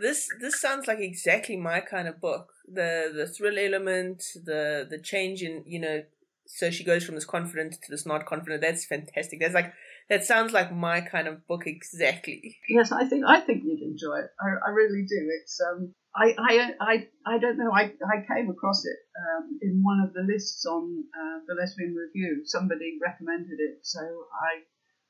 This 0.00 0.28
this 0.40 0.60
sounds 0.60 0.86
like 0.86 1.00
exactly 1.00 1.56
my 1.56 1.80
kind 1.80 2.08
of 2.08 2.20
book. 2.20 2.52
The 2.66 3.12
the 3.14 3.26
thrill 3.26 3.58
element, 3.58 4.22
the 4.44 4.86
the 4.88 4.98
change 4.98 5.42
in 5.42 5.62
you 5.66 5.78
know, 5.78 6.02
so 6.46 6.70
she 6.70 6.84
goes 6.84 7.04
from 7.04 7.14
this 7.14 7.26
confident 7.26 7.74
to 7.74 7.90
this 7.90 8.06
not 8.06 8.24
confident. 8.24 8.62
That's 8.62 8.86
fantastic. 8.86 9.40
That's 9.40 9.54
like 9.54 9.72
that 10.08 10.24
sounds 10.24 10.52
like 10.52 10.72
my 10.72 11.02
kind 11.02 11.28
of 11.28 11.46
book 11.46 11.66
exactly. 11.66 12.56
Yes, 12.68 12.92
I 12.92 13.04
think 13.06 13.24
I 13.26 13.40
think 13.40 13.64
you'd 13.64 13.82
enjoy 13.82 14.20
it. 14.20 14.30
I, 14.40 14.68
I 14.68 14.70
really 14.70 15.02
do. 15.02 15.30
It's 15.40 15.60
um 15.60 15.94
I, 16.14 16.34
I, 16.38 16.70
I, 16.80 17.08
I 17.24 17.38
don't 17.38 17.56
know. 17.56 17.72
I, 17.72 17.92
I 18.04 18.26
came 18.28 18.50
across 18.50 18.84
it 18.84 18.98
um, 19.16 19.58
in 19.62 19.82
one 19.82 20.00
of 20.00 20.12
the 20.12 20.20
lists 20.20 20.66
on 20.66 21.04
uh, 21.14 21.40
the 21.46 21.54
Lesbian 21.54 21.94
Review. 21.94 22.42
Somebody 22.44 22.98
recommended 23.02 23.58
it, 23.58 23.78
so 23.82 24.00
I 24.00 24.62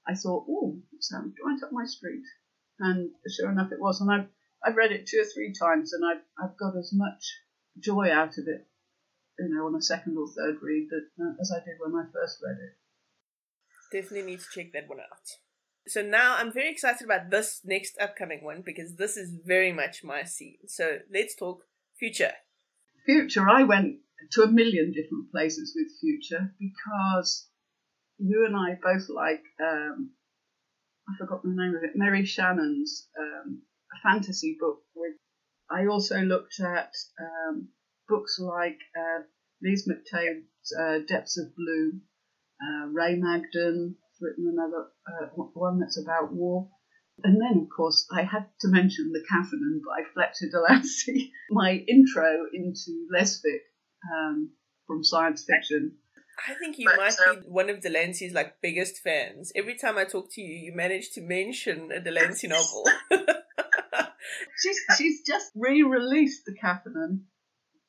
I 0.07 0.15
thought, 0.15 0.47
oh, 0.49 0.79
it 0.93 1.03
sounds 1.03 1.35
right 1.45 1.63
up 1.63 1.73
my 1.73 1.85
street. 1.87 2.25
And 2.79 3.11
sure 3.29 3.51
enough, 3.51 3.73
it 3.73 3.81
was. 3.81 4.01
And 4.01 4.11
I've 4.11 4.29
I've 4.65 4.77
read 4.77 4.93
it 4.93 5.07
two 5.07 5.21
or 5.21 5.25
three 5.25 5.53
times, 5.53 5.93
and 5.93 6.05
I've 6.05 6.23
I've 6.39 6.57
got 6.57 6.77
as 6.77 6.93
much 6.95 7.23
joy 7.79 8.11
out 8.11 8.39
of 8.39 8.47
it, 8.47 8.67
you 9.39 9.49
know, 9.49 9.67
on 9.67 9.75
a 9.75 9.83
second 9.83 10.17
or 10.17 10.29
third 10.29 10.59
read 10.63 10.89
that 10.91 11.25
uh, 11.25 11.35
as 11.41 11.53
I 11.53 11.65
did 11.65 11.79
when 11.81 11.95
I 11.95 12.07
first 12.13 12.39
read 12.45 12.59
it. 12.63 12.77
Definitely 13.93 14.33
need 14.33 14.41
to 14.41 14.47
check 14.53 14.73
that 14.73 14.89
one 14.89 15.01
out. 15.01 15.29
So 15.89 16.03
now 16.03 16.37
I'm 16.37 16.53
very 16.53 16.71
excited 16.71 17.05
about 17.05 17.31
this 17.31 17.61
next 17.65 17.99
upcoming 18.01 18.45
one 18.45 18.63
because 18.65 18.95
this 18.95 19.17
is 19.17 19.35
very 19.45 19.73
much 19.73 20.05
my 20.05 20.25
scene. 20.25 20.59
So 20.67 20.99
let's 21.13 21.35
talk 21.35 21.63
future. 21.99 22.33
Future, 23.05 23.49
I 23.49 23.65
went 23.65 23.97
to 24.33 24.43
a 24.43 24.47
million 24.47 24.93
different 24.93 25.31
places 25.33 25.75
with 25.75 25.89
Future 26.01 26.55
because 26.61 27.49
you 28.19 28.47
and 28.47 28.57
I 28.57 28.79
both 28.81 29.09
like, 29.09 29.43
um, 29.61 30.11
I 31.09 31.17
forgot 31.19 31.43
the 31.43 31.49
name 31.49 31.75
of 31.75 31.83
it, 31.83 31.97
Mary 31.97 32.25
Shannon's 32.25 33.09
um, 33.19 33.63
fantasy 34.03 34.57
book. 34.61 34.79
With 34.95 35.17
I 35.71 35.87
also 35.87 36.21
looked 36.21 36.61
at 36.61 36.93
um, 37.21 37.69
books 38.09 38.39
like 38.39 38.79
uh, 38.97 39.23
Lise 39.63 39.89
MacTague's 39.89 40.73
uh, 40.79 40.99
Depths 41.09 41.39
of 41.39 41.55
Blue, 41.57 41.93
uh, 42.63 42.87
Ray 42.89 43.17
Magden, 43.17 43.97
written 44.23 44.53
another 44.53 44.87
uh, 45.07 45.27
one 45.55 45.81
that's 45.81 46.01
about 46.01 46.33
war. 46.33 46.69
And 47.25 47.41
then, 47.41 47.63
of 47.63 47.69
course, 47.75 48.07
I 48.11 48.23
had 48.23 48.47
to 48.61 48.69
mention 48.69 49.13
The 49.13 49.23
Caphenon 49.31 49.81
by 49.87 50.03
Fletcher 50.15 50.51
Delancey, 50.51 51.33
my 51.51 51.85
intro 51.87 52.47
into 52.53 53.07
lesfic 53.15 53.61
um, 54.11 54.51
from 54.87 55.05
science 55.05 55.45
fiction. 55.45 55.93
I 56.49 56.55
think 56.55 56.79
you 56.79 56.89
but, 56.89 56.97
might 56.97 57.29
um, 57.29 57.41
be 57.43 57.49
one 57.49 57.71
of 57.71 57.81
Delancey's 57.81 58.33
like 58.33 58.61
biggest 58.63 58.99
fans. 58.99 59.53
Every 59.55 59.77
time 59.77 59.99
I 59.99 60.05
talk 60.05 60.33
to 60.33 60.41
you, 60.41 60.55
you 60.55 60.73
manage 60.75 61.11
to 61.13 61.21
mention 61.21 61.93
a 61.93 62.01
Delancey 62.01 62.49
novel. 62.49 62.85
she's 64.63 64.79
she's 64.97 65.23
just 65.27 65.51
re-released 65.55 66.45
the 66.47 66.55
Caphenon 66.55 67.25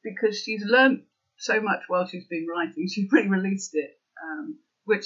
because 0.03 0.37
she's 0.37 0.63
learnt 0.65 1.03
so 1.37 1.61
much 1.61 1.83
while 1.87 2.05
she's 2.05 2.27
been 2.27 2.45
writing. 2.47 2.87
She 2.87 3.07
re-released 3.09 3.71
it, 3.73 3.91
um, 4.21 4.59
which 4.85 5.05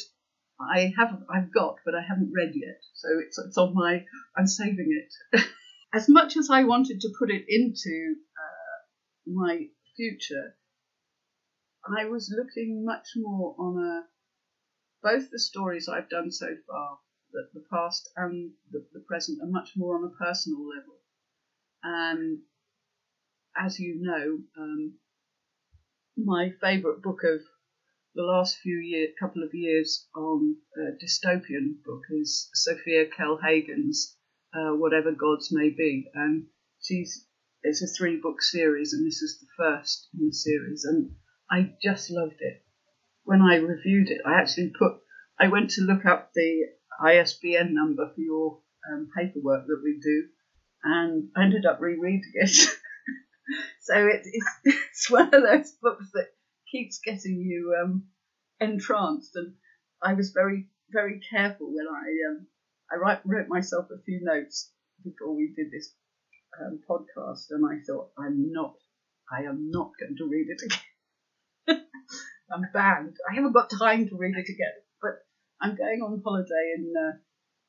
I 0.59 0.91
haven't, 0.97 1.25
I've 1.29 1.53
got, 1.53 1.77
but 1.85 1.93
I 1.93 2.01
haven't 2.01 2.33
read 2.35 2.53
yet. 2.55 2.81
So 2.93 3.07
it's, 3.25 3.37
it's 3.37 3.57
on 3.57 3.73
my, 3.75 4.03
I'm 4.35 4.47
saving 4.47 4.89
it. 4.89 5.43
as 5.93 6.09
much 6.09 6.35
as 6.35 6.49
I 6.49 6.63
wanted 6.63 7.01
to 7.01 7.13
put 7.17 7.29
it 7.29 7.45
into 7.47 8.15
uh, 8.37 9.31
my 9.31 9.67
future, 9.95 10.55
I 11.85 12.05
was 12.05 12.33
looking 12.35 12.83
much 12.83 13.09
more 13.15 13.55
on 13.57 13.77
a, 13.77 14.03
both 15.03 15.29
the 15.31 15.39
stories 15.39 15.87
I've 15.87 16.09
done 16.09 16.31
so 16.31 16.47
far, 16.67 16.97
the, 17.31 17.47
the 17.53 17.65
past 17.71 18.09
and 18.17 18.51
the, 18.71 18.85
the 18.93 18.99
present, 19.01 19.39
are 19.41 19.47
much 19.47 19.71
more 19.75 19.97
on 19.97 20.03
a 20.03 20.23
personal 20.23 20.67
level. 20.67 20.95
And 21.83 22.39
as 23.55 23.79
you 23.79 24.01
know, 24.01 24.39
um, 24.57 24.93
my 26.17 26.51
favourite 26.61 27.01
book 27.01 27.21
of 27.23 27.41
the 28.17 28.23
last 28.23 28.57
few 28.57 28.77
year, 28.77 29.09
couple 29.19 29.43
of 29.43 29.53
years 29.53 30.07
on 30.15 30.55
a 30.75 31.05
dystopian 31.05 31.75
book 31.85 32.01
is 32.09 32.49
Sophia 32.55 33.05
Kell 33.05 33.37
Hagin's 33.37 34.17
uh, 34.55 34.71
Whatever 34.71 35.11
Gods 35.11 35.49
May 35.51 35.69
Be, 35.69 36.09
and 36.15 36.47
she's 36.81 37.27
it's 37.61 37.83
a 37.83 37.87
three 37.87 38.19
book 38.19 38.41
series, 38.41 38.93
and 38.93 39.05
this 39.05 39.21
is 39.21 39.39
the 39.39 39.47
first 39.55 40.09
in 40.19 40.27
the 40.27 40.33
series, 40.33 40.83
and 40.83 41.11
I 41.51 41.73
just 41.81 42.09
loved 42.09 42.37
it. 42.39 42.63
When 43.23 43.41
I 43.41 43.57
reviewed 43.57 44.09
it, 44.09 44.21
I 44.25 44.39
actually 44.39 44.73
put 44.77 44.93
I 45.39 45.49
went 45.49 45.69
to 45.71 45.83
look 45.83 46.05
up 46.05 46.31
the 46.33 46.63
ISBN 46.99 47.75
number 47.75 48.11
for 48.15 48.21
your 48.21 48.59
um, 48.91 49.09
paperwork 49.15 49.67
that 49.67 49.81
we 49.83 49.99
do, 50.01 50.23
and 50.83 51.29
I 51.35 51.43
ended 51.43 51.67
up 51.67 51.79
rereading 51.79 52.31
it. 52.33 52.49
so 53.81 54.07
it, 54.07 54.21
it's, 54.25 54.49
it's 54.89 55.11
one 55.11 55.31
of 55.31 55.43
those 55.43 55.71
books 55.79 56.09
that 56.15 56.29
keeps 56.71 56.99
getting 56.99 57.41
you 57.41 57.75
um, 57.81 58.03
entranced. 58.59 59.35
And 59.35 59.53
I 60.01 60.13
was 60.13 60.31
very 60.31 60.67
very 60.89 61.19
careful 61.31 61.67
when 61.67 61.85
I 61.87 62.07
um, 62.29 62.47
I 62.91 62.95
write, 62.95 63.19
wrote 63.25 63.47
myself 63.49 63.87
a 63.91 64.01
few 64.03 64.21
notes 64.23 64.71
before 65.03 65.35
we 65.35 65.53
did 65.55 65.71
this 65.71 65.93
um, 66.61 66.79
podcast, 66.89 67.47
and 67.51 67.65
I 67.65 67.83
thought 67.85 68.09
I'm 68.17 68.51
not 68.51 68.75
I 69.31 69.43
am 69.43 69.69
not 69.69 69.91
going 69.99 70.15
to 70.17 70.29
read 70.29 70.47
it 70.49 70.61
again. 70.65 71.85
I'm 72.51 72.65
banned. 72.73 73.17
I 73.29 73.35
haven't 73.35 73.53
got 73.53 73.69
time 73.69 74.07
to 74.07 74.15
read 74.17 74.35
it 74.37 74.49
again. 74.49 74.77
But 75.01 75.19
I'm 75.61 75.75
going 75.75 76.01
on 76.01 76.21
holiday 76.23 76.73
in 76.77 76.93
uh, 76.97 77.17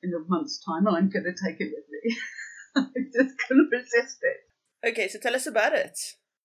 in 0.02 0.12
a 0.14 0.24
month's 0.28 0.62
time, 0.64 0.86
and 0.86 0.96
I'm 0.96 1.10
going 1.10 1.24
to 1.24 1.32
take 1.32 1.60
it 1.60 1.72
with 1.74 1.84
me. 1.90 2.16
I 2.76 3.00
just 3.12 3.36
couldn't 3.46 3.70
resist 3.72 4.18
it. 4.22 4.88
Okay, 4.88 5.08
so 5.08 5.18
tell 5.18 5.34
us 5.34 5.46
about 5.46 5.72
it. 5.72 5.98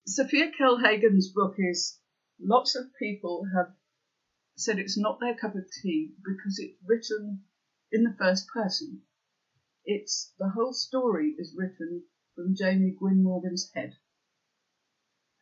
Sophia 0.08 0.52
Kell 0.58 0.80
Hagin's 0.80 1.32
book 1.32 1.56
is 1.58 2.00
lots 2.44 2.76
of 2.76 2.86
people 3.00 3.46
have 3.56 3.68
said 4.56 4.78
it's 4.78 4.98
not 4.98 5.20
their 5.20 5.36
cup 5.36 5.56
of 5.56 5.64
tea 5.82 6.12
because 6.24 6.60
it's 6.60 6.78
written 6.86 7.42
in 7.92 8.04
the 8.04 8.16
first 8.20 8.48
person. 8.54 9.02
It's 9.86 10.34
the 10.40 10.50
whole 10.50 10.74
story 10.74 11.36
is 11.38 11.56
written 11.58 12.04
from 12.36 12.56
Jamie 12.56 12.96
Gwynne 12.98 13.24
Morgan's 13.24 13.70
head, 13.74 13.94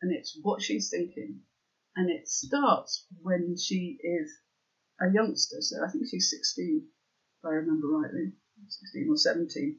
and 0.00 0.12
it's 0.12 0.38
what 0.42 0.62
she's 0.62 0.90
thinking, 0.90 1.40
and 1.94 2.10
it 2.10 2.28
starts 2.28 3.06
when 3.22 3.56
she 3.56 3.98
is 4.02 4.32
a 5.00 5.12
youngster. 5.12 5.58
So 5.60 5.76
I 5.84 5.90
think 5.90 6.04
she's 6.10 6.30
16, 6.30 6.88
if 7.38 7.44
I 7.44 7.54
remember 7.54 7.86
rightly, 7.88 8.32
16 8.68 9.08
or 9.10 9.16
17, 9.16 9.78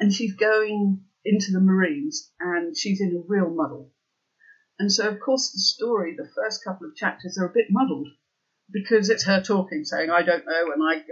and 0.00 0.12
she's 0.12 0.34
going 0.34 1.04
into 1.24 1.52
the 1.52 1.60
Marines, 1.60 2.30
and 2.38 2.76
she's 2.76 3.00
in 3.00 3.16
a 3.16 3.26
real 3.26 3.50
muddle. 3.50 3.93
And 4.78 4.90
so, 4.90 5.08
of 5.08 5.20
course, 5.20 5.52
the 5.52 5.60
story, 5.60 6.16
the 6.16 6.30
first 6.34 6.64
couple 6.64 6.86
of 6.88 6.96
chapters 6.96 7.38
are 7.38 7.46
a 7.46 7.52
bit 7.52 7.66
muddled 7.70 8.08
because 8.72 9.08
it's 9.08 9.24
her 9.24 9.40
talking, 9.40 9.84
saying, 9.84 10.10
I 10.10 10.22
don't 10.22 10.46
know, 10.46 10.72
and 10.72 10.82
I. 10.82 11.04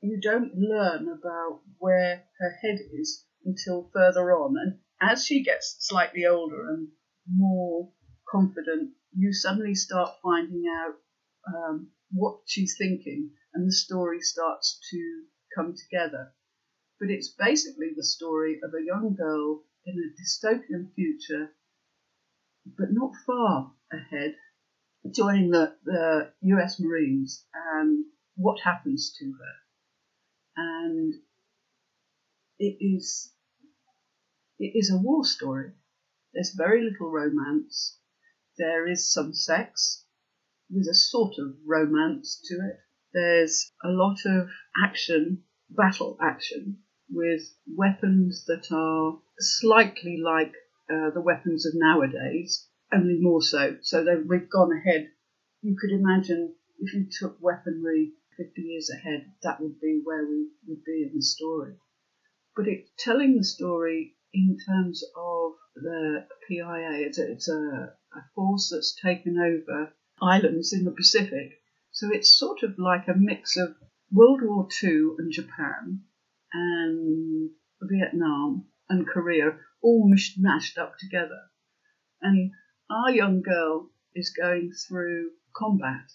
You 0.00 0.20
don't 0.20 0.54
learn 0.56 1.08
about 1.08 1.60
where 1.78 2.24
her 2.38 2.50
head 2.62 2.78
is 2.92 3.24
until 3.44 3.90
further 3.92 4.32
on. 4.32 4.54
And 4.56 4.78
as 5.00 5.24
she 5.24 5.42
gets 5.42 5.76
slightly 5.80 6.26
older 6.26 6.70
and 6.70 6.88
more 7.28 7.92
confident, 8.30 8.92
you 9.16 9.32
suddenly 9.32 9.74
start 9.74 10.16
finding 10.22 10.64
out 10.66 10.94
um, 11.54 11.90
what 12.12 12.40
she's 12.46 12.76
thinking, 12.78 13.30
and 13.54 13.66
the 13.66 13.72
story 13.72 14.20
starts 14.20 14.80
to 14.90 15.24
come 15.54 15.74
together. 15.74 16.32
But 17.00 17.10
it's 17.10 17.28
basically 17.28 17.92
the 17.96 18.04
story 18.04 18.60
of 18.62 18.72
a 18.74 18.84
young 18.84 19.14
girl 19.14 19.62
in 19.86 19.96
a 19.96 20.14
dystopian 20.20 20.92
future, 20.94 21.52
but 22.76 22.88
not 22.90 23.12
far 23.26 23.72
ahead, 23.92 24.34
joining 25.10 25.50
the, 25.50 25.74
the 25.84 26.32
US 26.40 26.80
Marines 26.80 27.44
and 27.74 28.04
what 28.36 28.60
happens 28.60 29.14
to 29.18 29.32
her. 29.32 29.54
And 30.56 31.14
it 32.58 32.76
is 32.80 33.32
it 34.58 34.72
is 34.74 34.90
a 34.90 34.96
war 34.96 35.24
story. 35.24 35.72
There's 36.34 36.52
very 36.52 36.82
little 36.82 37.10
romance. 37.10 37.98
There 38.56 38.88
is 38.88 39.12
some 39.12 39.32
sex 39.32 40.04
with 40.68 40.88
a 40.88 40.94
sort 40.94 41.34
of 41.38 41.56
romance 41.64 42.40
to 42.48 42.54
it. 42.56 42.80
There's 43.14 43.72
a 43.84 43.88
lot 43.88 44.18
of 44.26 44.50
action, 44.84 45.44
battle 45.70 46.18
action, 46.20 46.78
with 47.08 47.42
weapons 47.66 48.44
that 48.46 48.70
are 48.72 49.20
slightly 49.38 50.18
like 50.18 50.54
uh, 50.90 51.10
the 51.10 51.20
weapons 51.20 51.66
of 51.66 51.72
nowadays, 51.74 52.66
only 52.92 53.18
more 53.20 53.42
so. 53.42 53.76
So 53.82 54.04
we've 54.26 54.50
gone 54.50 54.72
ahead. 54.72 55.10
You 55.62 55.76
could 55.76 55.90
imagine 55.90 56.54
if 56.78 56.94
you 56.94 57.06
took 57.10 57.36
weaponry 57.40 58.12
50 58.36 58.62
years 58.62 58.90
ahead, 58.90 59.26
that 59.42 59.60
would 59.60 59.80
be 59.80 60.00
where 60.04 60.24
we 60.24 60.48
would 60.66 60.84
be 60.84 61.02
in 61.02 61.16
the 61.16 61.22
story. 61.22 61.74
But 62.56 62.68
it's 62.68 62.90
telling 62.98 63.36
the 63.36 63.44
story 63.44 64.14
in 64.32 64.56
terms 64.66 65.02
of 65.16 65.52
the 65.74 66.26
PIA. 66.46 67.06
It's 67.06 67.18
a, 67.18 67.32
it's 67.32 67.48
a, 67.48 67.92
a 68.14 68.22
force 68.34 68.70
that's 68.70 68.94
taken 68.94 69.38
over 69.38 69.92
islands 70.22 70.72
in 70.72 70.84
the 70.84 70.92
Pacific. 70.92 71.60
So 71.90 72.08
it's 72.12 72.38
sort 72.38 72.62
of 72.62 72.78
like 72.78 73.08
a 73.08 73.14
mix 73.14 73.56
of 73.56 73.74
World 74.12 74.40
War 74.42 74.68
II 74.82 75.16
and 75.18 75.32
Japan 75.32 76.02
and 76.52 77.50
Vietnam 77.82 78.66
and 78.88 79.06
Korea 79.06 79.58
all 79.82 80.08
mashed 80.08 80.78
up 80.78 80.98
together. 80.98 81.40
And 82.20 82.52
our 82.90 83.10
young 83.10 83.42
girl 83.42 83.90
is 84.14 84.30
going 84.30 84.72
through 84.72 85.30
combat, 85.54 86.10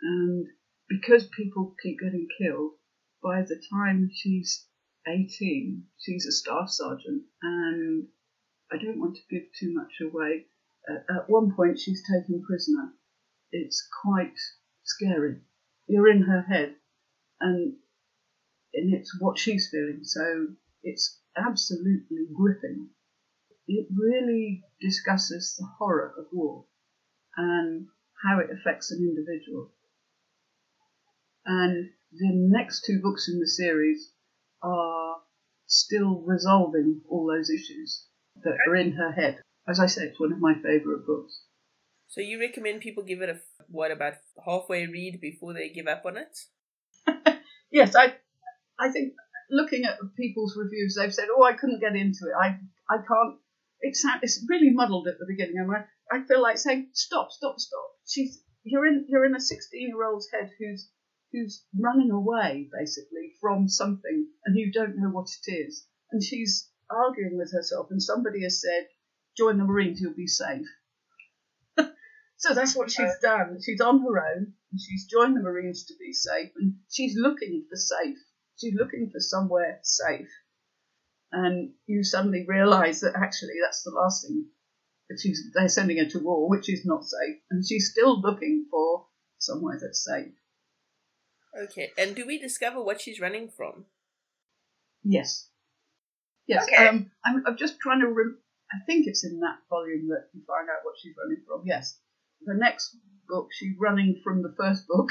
and 0.00 0.46
because 0.88 1.26
people 1.28 1.74
keep 1.82 2.00
getting 2.00 2.28
killed, 2.38 2.72
by 3.22 3.42
the 3.42 3.60
time 3.72 4.10
she's 4.12 4.66
18, 5.06 5.84
she's 5.98 6.26
a 6.26 6.32
staff 6.32 6.68
sergeant, 6.68 7.22
and 7.42 8.08
I 8.72 8.76
don't 8.76 8.98
want 8.98 9.16
to 9.16 9.22
give 9.30 9.44
too 9.58 9.72
much 9.74 10.00
away. 10.00 10.46
At 10.88 11.28
one 11.28 11.54
point, 11.54 11.78
she's 11.78 12.02
taken 12.02 12.42
prisoner. 12.42 12.92
It's 13.52 13.88
quite 14.02 14.38
scary. 14.82 15.40
You're 15.86 16.10
in 16.10 16.22
her 16.22 16.42
head, 16.42 16.74
and 17.40 17.74
and 18.74 18.92
it's 18.92 19.18
what 19.20 19.38
she's 19.38 19.68
feeling. 19.70 20.00
So 20.02 20.48
it's 20.82 21.20
absolutely 21.36 22.26
gripping. 22.32 22.88
It 23.66 23.86
really 23.94 24.62
discusses 24.80 25.56
the 25.58 25.66
horror 25.78 26.14
of 26.18 26.26
war 26.32 26.64
and 27.36 27.86
how 28.22 28.40
it 28.40 28.50
affects 28.50 28.90
an 28.90 28.98
individual. 28.98 29.70
And 31.46 31.90
the 32.12 32.30
next 32.32 32.84
two 32.84 33.00
books 33.02 33.28
in 33.28 33.40
the 33.40 33.46
series 33.46 34.12
are 34.62 35.16
still 35.66 36.22
resolving 36.22 37.02
all 37.08 37.26
those 37.26 37.50
issues 37.50 38.06
that 38.42 38.56
are 38.68 38.76
in 38.76 38.92
her 38.92 39.12
head. 39.12 39.40
As 39.68 39.80
I 39.80 39.86
say, 39.86 40.04
it's 40.04 40.20
one 40.20 40.32
of 40.32 40.40
my 40.40 40.54
favourite 40.54 41.06
books. 41.06 41.42
So 42.08 42.20
you 42.20 42.38
recommend 42.38 42.80
people 42.80 43.02
give 43.02 43.22
it 43.22 43.28
a 43.28 43.40
what 43.68 43.90
about 43.90 44.14
halfway 44.44 44.86
read 44.86 45.20
before 45.20 45.52
they 45.52 45.70
give 45.70 45.88
up 45.88 46.04
on 46.06 46.16
it? 46.16 46.38
yes, 47.72 47.96
I 47.96 48.14
I 48.78 48.90
think 48.90 49.14
looking 49.50 49.84
at 49.84 49.98
people's 50.16 50.56
reviews, 50.56 50.94
they've 50.94 51.14
said, 51.14 51.28
"Oh, 51.34 51.42
I 51.42 51.54
couldn't 51.54 51.80
get 51.80 51.96
into 51.96 52.26
it. 52.26 52.34
I 52.38 52.58
I 52.88 52.98
can't." 52.98 53.38
It's 53.80 54.04
it's 54.22 54.44
really 54.48 54.70
muddled 54.70 55.08
at 55.08 55.18
the 55.18 55.26
beginning, 55.26 55.58
and 55.58 55.70
I 55.70 55.84
I 56.10 56.24
feel 56.24 56.40
like 56.42 56.58
saying, 56.58 56.90
"Stop, 56.92 57.30
stop, 57.30 57.58
stop." 57.58 57.90
She's 58.06 58.42
you're 58.62 58.86
in 58.86 59.06
you're 59.08 59.24
in 59.24 59.34
a 59.34 59.40
16 59.40 59.88
year 59.88 60.04
old's 60.04 60.30
head 60.30 60.50
who's 60.58 60.90
who's 61.32 61.64
running 61.78 62.10
away 62.10 62.68
basically 62.72 63.34
from 63.40 63.68
something, 63.68 64.28
and 64.44 64.56
you 64.56 64.72
don't 64.72 64.96
know 64.96 65.10
what 65.10 65.28
it 65.46 65.52
is, 65.52 65.86
and 66.10 66.22
she's 66.22 66.70
arguing 66.90 67.36
with 67.36 67.52
herself, 67.52 67.88
and 67.90 68.02
somebody 68.02 68.42
has 68.42 68.60
said, 68.60 68.88
"Join 69.36 69.58
the 69.58 69.64
Marines, 69.64 70.00
you'll 70.00 70.14
be 70.14 70.26
safe." 70.26 70.66
so 72.36 72.54
that's 72.54 72.76
what 72.76 72.90
she's 72.90 73.18
done. 73.20 73.58
She's 73.60 73.80
on 73.80 74.00
her 74.00 74.18
own, 74.18 74.54
and 74.70 74.80
she's 74.80 75.06
joined 75.06 75.36
the 75.36 75.42
Marines 75.42 75.84
to 75.86 75.94
be 75.98 76.12
safe, 76.12 76.52
and 76.56 76.76
she's 76.88 77.16
looking 77.16 77.66
for 77.68 77.76
safe 77.76 78.18
she's 78.58 78.74
looking 78.74 79.10
for 79.12 79.20
somewhere 79.20 79.80
safe. 79.82 80.28
And 81.32 81.72
you 81.86 82.04
suddenly 82.04 82.44
realise 82.46 83.00
that 83.00 83.16
actually 83.16 83.54
that's 83.62 83.82
the 83.82 83.90
last 83.90 84.26
thing 84.26 84.46
that 85.08 85.18
she's 85.20 85.50
they're 85.54 85.68
sending 85.68 85.98
her 85.98 86.08
to 86.10 86.18
war, 86.20 86.48
which 86.48 86.70
is 86.70 86.84
not 86.84 87.04
safe, 87.04 87.38
and 87.50 87.66
she's 87.66 87.90
still 87.90 88.20
looking 88.20 88.66
for 88.70 89.06
somewhere 89.38 89.78
that's 89.80 90.04
safe. 90.04 90.32
Okay, 91.64 91.90
and 91.98 92.14
do 92.14 92.26
we 92.26 92.38
discover 92.38 92.82
what 92.82 93.00
she's 93.00 93.20
running 93.20 93.48
from? 93.48 93.86
Yes. 95.02 95.48
Yes. 96.46 96.64
Okay. 96.64 96.86
Um, 96.86 97.10
I'm, 97.24 97.42
I'm 97.46 97.56
just 97.56 97.78
trying 97.80 98.00
to. 98.00 98.08
Rem- 98.08 98.38
I 98.72 98.84
think 98.86 99.06
it's 99.06 99.24
in 99.24 99.40
that 99.40 99.58
volume 99.68 100.08
that 100.08 100.28
you 100.32 100.42
find 100.46 100.68
out 100.68 100.84
what 100.84 100.94
she's 101.00 101.14
running 101.22 101.42
from. 101.46 101.62
Yes. 101.64 101.98
The 102.44 102.54
next 102.54 102.96
book, 103.28 103.48
she's 103.52 103.74
running 103.78 104.20
from 104.24 104.42
the 104.42 104.54
first 104.58 104.86
book. 104.86 105.10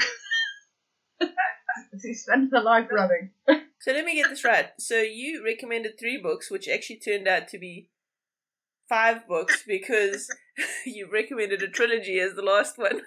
She 2.02 2.14
spent 2.14 2.50
her 2.52 2.60
life 2.60 2.88
running. 2.90 3.30
so 3.80 3.92
let 3.92 4.04
me 4.04 4.14
get 4.14 4.30
this 4.30 4.44
right. 4.44 4.70
So 4.78 5.00
you 5.00 5.44
recommended 5.44 5.98
three 5.98 6.20
books, 6.20 6.50
which 6.50 6.68
actually 6.68 6.98
turned 6.98 7.28
out 7.28 7.48
to 7.48 7.58
be 7.58 7.90
five 8.88 9.26
books 9.28 9.64
because 9.66 10.28
you 10.86 11.08
recommended 11.10 11.62
a 11.62 11.68
trilogy 11.68 12.18
as 12.20 12.34
the 12.34 12.42
last 12.42 12.78
one. 12.78 13.02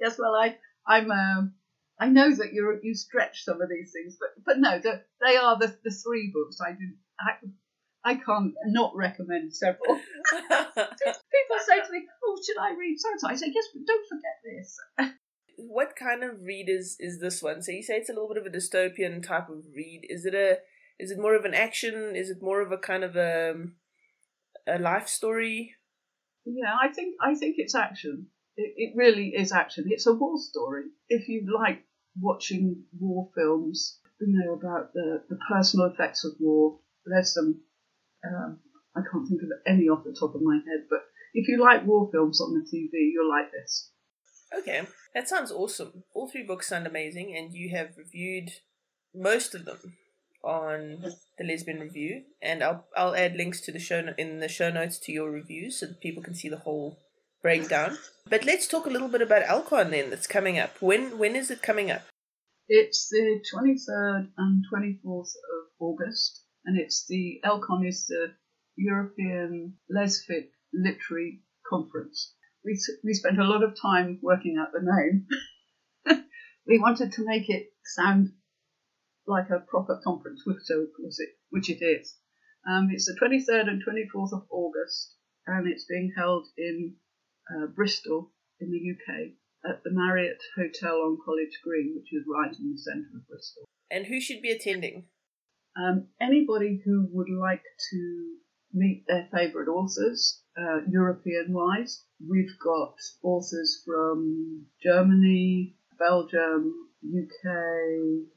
yes, 0.00 0.18
well, 0.18 0.34
I, 0.34 0.56
I'm, 0.86 1.10
um, 1.10 1.54
I 1.98 2.08
know 2.08 2.34
that 2.34 2.52
you 2.52 2.78
you 2.82 2.94
stretch 2.94 3.44
some 3.44 3.62
of 3.62 3.68
these 3.68 3.92
things, 3.92 4.16
but 4.18 4.30
but 4.44 4.58
no, 4.58 4.78
the, 4.78 5.02
they 5.24 5.36
are 5.36 5.56
the, 5.58 5.76
the 5.84 5.92
three 5.92 6.32
books. 6.34 6.58
I 6.60 6.72
do 6.72 6.90
I, 7.20 8.10
I 8.12 8.14
can't 8.16 8.52
not 8.66 8.96
recommend 8.96 9.54
several. 9.54 9.94
People 9.94 11.58
say 11.64 11.80
to 11.80 11.92
me, 11.92 12.06
"Oh, 12.24 12.38
should 12.44 12.58
I 12.60 12.74
read 12.76 12.98
so 12.98 13.10
and 13.10 13.20
so?" 13.20 13.28
I 13.28 13.36
say, 13.36 13.52
"Yes, 13.54 13.66
but 13.72 13.86
don't 13.86 14.08
forget 14.08 14.36
this." 14.44 15.14
What 15.56 15.96
kind 15.96 16.22
of 16.22 16.42
read 16.42 16.68
is 16.68 16.96
is 16.98 17.20
this 17.20 17.42
one? 17.42 17.62
So 17.62 17.72
you 17.72 17.82
say 17.82 17.94
it's 17.94 18.10
a 18.10 18.12
little 18.12 18.28
bit 18.28 18.38
of 18.38 18.46
a 18.46 18.56
dystopian 18.56 19.26
type 19.26 19.48
of 19.48 19.62
read. 19.74 20.02
Is 20.08 20.24
it 20.24 20.34
a 20.34 20.58
is 20.98 21.10
it 21.10 21.18
more 21.18 21.34
of 21.34 21.44
an 21.44 21.54
action? 21.54 22.14
Is 22.14 22.30
it 22.30 22.42
more 22.42 22.60
of 22.60 22.72
a 22.72 22.78
kind 22.78 23.04
of 23.04 23.16
a 23.16 23.54
a 24.66 24.78
life 24.78 25.08
story? 25.08 25.74
Yeah, 26.44 26.74
I 26.80 26.92
think 26.92 27.16
I 27.20 27.34
think 27.34 27.56
it's 27.58 27.74
action. 27.74 28.26
It, 28.56 28.74
it 28.76 28.96
really 28.96 29.28
is 29.28 29.52
action. 29.52 29.84
It's 29.88 30.06
a 30.06 30.12
war 30.12 30.38
story. 30.38 30.84
If 31.08 31.28
you 31.28 31.46
like 31.52 31.82
watching 32.20 32.84
war 32.98 33.28
films, 33.34 33.98
you 34.20 34.38
know 34.38 34.54
about 34.54 34.92
the, 34.92 35.22
the 35.28 35.38
personal 35.50 35.86
effects 35.86 36.24
of 36.24 36.32
war. 36.38 36.78
There's 37.06 37.34
some. 37.34 37.60
Um, 38.26 38.58
I 38.96 39.00
can't 39.10 39.28
think 39.28 39.42
of 39.42 39.48
any 39.66 39.88
off 39.88 40.04
the 40.04 40.16
top 40.18 40.34
of 40.34 40.42
my 40.42 40.54
head, 40.54 40.86
but 40.88 41.00
if 41.34 41.48
you 41.48 41.60
like 41.60 41.84
war 41.84 42.08
films 42.12 42.40
on 42.40 42.54
the 42.54 42.60
TV, 42.60 43.10
you'll 43.12 43.28
like 43.28 43.50
this. 43.50 43.90
Okay, 44.58 44.82
that 45.14 45.28
sounds 45.28 45.50
awesome. 45.50 46.04
All 46.14 46.28
three 46.28 46.44
books 46.44 46.68
sound 46.68 46.86
amazing, 46.86 47.34
and 47.36 47.52
you 47.52 47.70
have 47.70 47.96
reviewed 47.96 48.50
most 49.14 49.54
of 49.54 49.64
them 49.64 49.96
on 50.42 51.12
the 51.38 51.44
Lesbian 51.44 51.80
Review, 51.80 52.22
and 52.42 52.62
I'll 52.62 52.86
I'll 52.96 53.16
add 53.16 53.36
links 53.36 53.60
to 53.62 53.72
the 53.72 53.78
show 53.78 54.12
in 54.18 54.40
the 54.40 54.48
show 54.48 54.70
notes 54.70 54.98
to 55.00 55.12
your 55.12 55.30
reviews 55.30 55.80
so 55.80 55.86
that 55.86 56.00
people 56.00 56.22
can 56.22 56.34
see 56.34 56.48
the 56.48 56.58
whole 56.58 56.98
breakdown. 57.42 57.98
But 58.28 58.44
let's 58.44 58.66
talk 58.66 58.86
a 58.86 58.90
little 58.90 59.08
bit 59.08 59.22
about 59.22 59.44
Elcon 59.44 59.90
then. 59.90 60.10
That's 60.10 60.26
coming 60.26 60.58
up. 60.58 60.80
When 60.80 61.18
when 61.18 61.36
is 61.36 61.50
it 61.50 61.62
coming 61.62 61.90
up? 61.90 62.02
It's 62.68 63.08
the 63.10 63.40
23rd 63.52 64.28
and 64.38 64.64
24th 64.72 65.34
of 65.54 65.64
August, 65.78 66.44
and 66.64 66.78
it's 66.78 67.06
the 67.06 67.40
Elcon 67.44 67.86
is 67.86 68.06
the 68.06 68.32
European 68.76 69.74
Lesfic 69.94 70.48
Literary 70.72 71.42
Conference. 71.68 72.34
We, 72.64 72.78
we 73.04 73.14
spent 73.14 73.38
a 73.38 73.44
lot 73.44 73.62
of 73.62 73.80
time 73.80 74.18
working 74.22 74.56
out 74.60 74.72
the 74.72 74.80
name. 74.82 75.26
we 76.66 76.78
wanted 76.78 77.12
to 77.12 77.26
make 77.26 77.48
it 77.50 77.66
sound 77.84 78.30
like 79.26 79.50
a 79.50 79.60
proper 79.60 80.00
conference, 80.02 80.42
which, 80.44 80.58
so 80.62 80.80
of 80.80 80.88
course 80.96 81.18
it, 81.18 81.30
which 81.50 81.70
it 81.70 81.84
is. 81.84 82.16
Um, 82.68 82.88
it's 82.90 83.06
the 83.06 83.18
23rd 83.20 83.68
and 83.68 83.82
24th 83.84 84.32
of 84.32 84.46
August, 84.50 85.14
and 85.46 85.68
it's 85.68 85.84
being 85.84 86.12
held 86.16 86.46
in 86.56 86.94
uh, 87.50 87.66
Bristol 87.66 88.32
in 88.60 88.70
the 88.70 88.92
UK 88.92 89.32
at 89.70 89.82
the 89.84 89.90
Marriott 89.92 90.42
Hotel 90.56 90.96
on 90.96 91.18
College 91.24 91.60
Green, 91.62 91.94
which 91.96 92.12
is 92.12 92.24
right 92.26 92.54
in 92.58 92.72
the 92.72 92.78
centre 92.78 93.08
of 93.16 93.26
Bristol. 93.28 93.64
And 93.90 94.06
who 94.06 94.20
should 94.20 94.42
be 94.42 94.50
attending? 94.50 95.04
Um, 95.76 96.08
anybody 96.20 96.80
who 96.84 97.08
would 97.12 97.28
like 97.30 97.64
to 97.90 98.36
meet 98.74 99.04
their 99.06 99.28
favourite 99.32 99.68
authors, 99.68 100.42
uh, 100.58 100.80
European 100.90 101.52
wise, 101.52 102.04
we've 102.28 102.58
got 102.62 102.94
authors 103.22 103.82
from 103.86 104.66
Germany, 104.82 105.76
Belgium, 105.98 106.88
UK, 107.04 107.46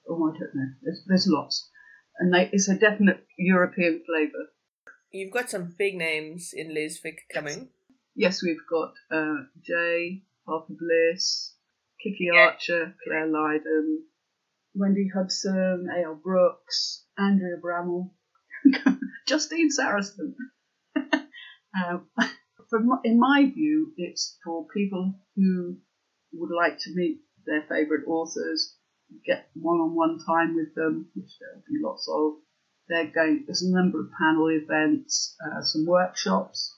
oh, 0.10 0.32
I 0.34 0.40
don't 0.40 0.56
know, 0.56 0.70
there's, 0.84 1.04
there's 1.08 1.28
lots. 1.28 1.70
And 2.20 2.34
they, 2.34 2.50
it's 2.52 2.70
a 2.70 2.78
definite 2.78 3.26
European 3.38 4.04
flavour. 4.06 4.52
You've 5.12 5.34
got 5.34 5.50
some 5.50 5.74
big 5.78 5.96
names 5.96 6.52
in 6.54 6.70
Lesfic 6.70 7.18
coming. 7.34 7.70
Yes, 8.16 8.42
we've 8.44 8.66
got 8.70 8.94
uh, 9.12 9.44
Jae, 9.68 10.24
Harper 10.48 10.74
Bliss, 10.74 11.54
Kiki 12.02 12.30
Archer, 12.30 12.96
Clare 13.04 13.28
Lydon, 13.28 14.04
Wendy 14.76 15.10
Hudson, 15.14 15.88
A.L. 15.96 16.20
Brooks, 16.24 17.06
Andrea 17.18 17.58
Bramhall, 17.64 18.12
Justine 19.28 19.72
Saracen. 19.72 20.36
um, 20.96 22.08
my- 22.16 23.00
in 23.04 23.20
my 23.20 23.46
view, 23.54 23.94
it's 23.98 24.38
for 24.44 24.68
people 24.74 25.14
who 25.36 25.78
would 26.34 26.56
like 26.56 26.78
to 26.80 26.96
meet 26.96 27.22
their 27.46 27.64
favourite 27.70 28.06
authors, 28.08 28.76
get 29.26 29.50
one-on-one 29.54 30.20
time 30.26 30.56
with 30.56 30.76
them, 30.76 31.10
which 31.16 31.32
there'll 31.40 31.64
be 31.68 31.80
lots 31.82 32.08
of. 32.12 32.34
They're 32.90 33.08
going. 33.12 33.44
There's 33.46 33.64
a 33.64 33.74
number 33.74 34.00
of 34.02 34.12
panel 34.20 34.48
events, 34.50 35.36
uh, 35.46 35.62
some 35.62 35.86
workshops. 35.86 36.78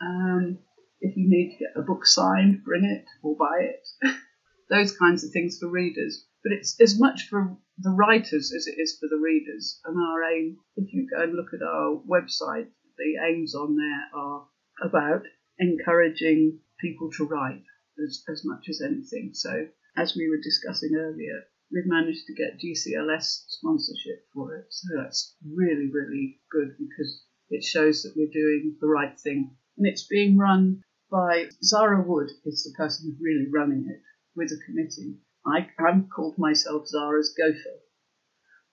Um, 0.00 0.58
if 1.00 1.16
you 1.16 1.28
need 1.28 1.52
to 1.52 1.58
get 1.64 1.76
a 1.76 1.82
book 1.82 2.06
signed, 2.06 2.62
bring 2.64 2.84
it 2.84 3.04
or 3.22 3.36
buy 3.36 3.60
it. 3.60 3.86
Those 4.70 4.96
kinds 4.96 5.24
of 5.24 5.30
things 5.32 5.58
for 5.58 5.68
readers. 5.68 6.24
But 6.44 6.52
it's 6.52 6.80
as 6.80 6.98
much 6.98 7.28
for 7.28 7.56
the 7.78 7.90
writers 7.90 8.52
as 8.52 8.66
it 8.66 8.80
is 8.80 8.98
for 8.98 9.08
the 9.08 9.20
readers. 9.22 9.80
And 9.84 9.96
our 9.98 10.22
aim, 10.24 10.58
if 10.76 10.92
you 10.92 11.08
go 11.08 11.22
and 11.22 11.34
look 11.34 11.54
at 11.54 11.62
our 11.62 12.00
website, 12.08 12.68
the 12.98 13.16
aims 13.26 13.54
on 13.54 13.76
there 13.76 14.20
are 14.20 14.46
about 14.82 15.22
encouraging 15.58 16.60
people 16.80 17.10
to 17.12 17.24
write 17.24 17.64
as, 18.02 18.24
as 18.28 18.44
much 18.44 18.68
as 18.68 18.82
anything. 18.82 19.30
So, 19.34 19.68
as 19.96 20.16
we 20.16 20.28
were 20.28 20.40
discussing 20.42 20.94
earlier, 20.94 21.44
we've 21.70 21.86
managed 21.86 22.26
to 22.26 22.34
get 22.34 22.58
GCLS 22.58 23.44
sponsorship 23.48 24.26
for 24.34 24.56
it. 24.56 24.66
So, 24.70 24.96
that's 24.96 25.34
really, 25.44 25.90
really 25.90 26.40
good 26.50 26.76
because 26.78 27.24
it 27.50 27.64
shows 27.64 28.02
that 28.02 28.16
we're 28.16 28.32
doing 28.32 28.76
the 28.80 28.88
right 28.88 29.18
thing. 29.18 29.56
And 29.78 29.86
it's 29.86 30.06
being 30.06 30.36
run 30.38 30.82
by 31.10 31.48
Zara 31.62 32.02
Wood, 32.02 32.30
is 32.44 32.64
the 32.64 32.76
person 32.76 33.06
who's 33.06 33.20
really 33.20 33.48
running 33.52 33.86
it 33.88 34.00
with 34.34 34.50
a 34.50 34.64
committee. 34.64 35.18
I, 35.46 35.68
I'm 35.78 36.08
called 36.08 36.36
myself 36.38 36.86
Zara's 36.86 37.34
gopher. 37.36 37.78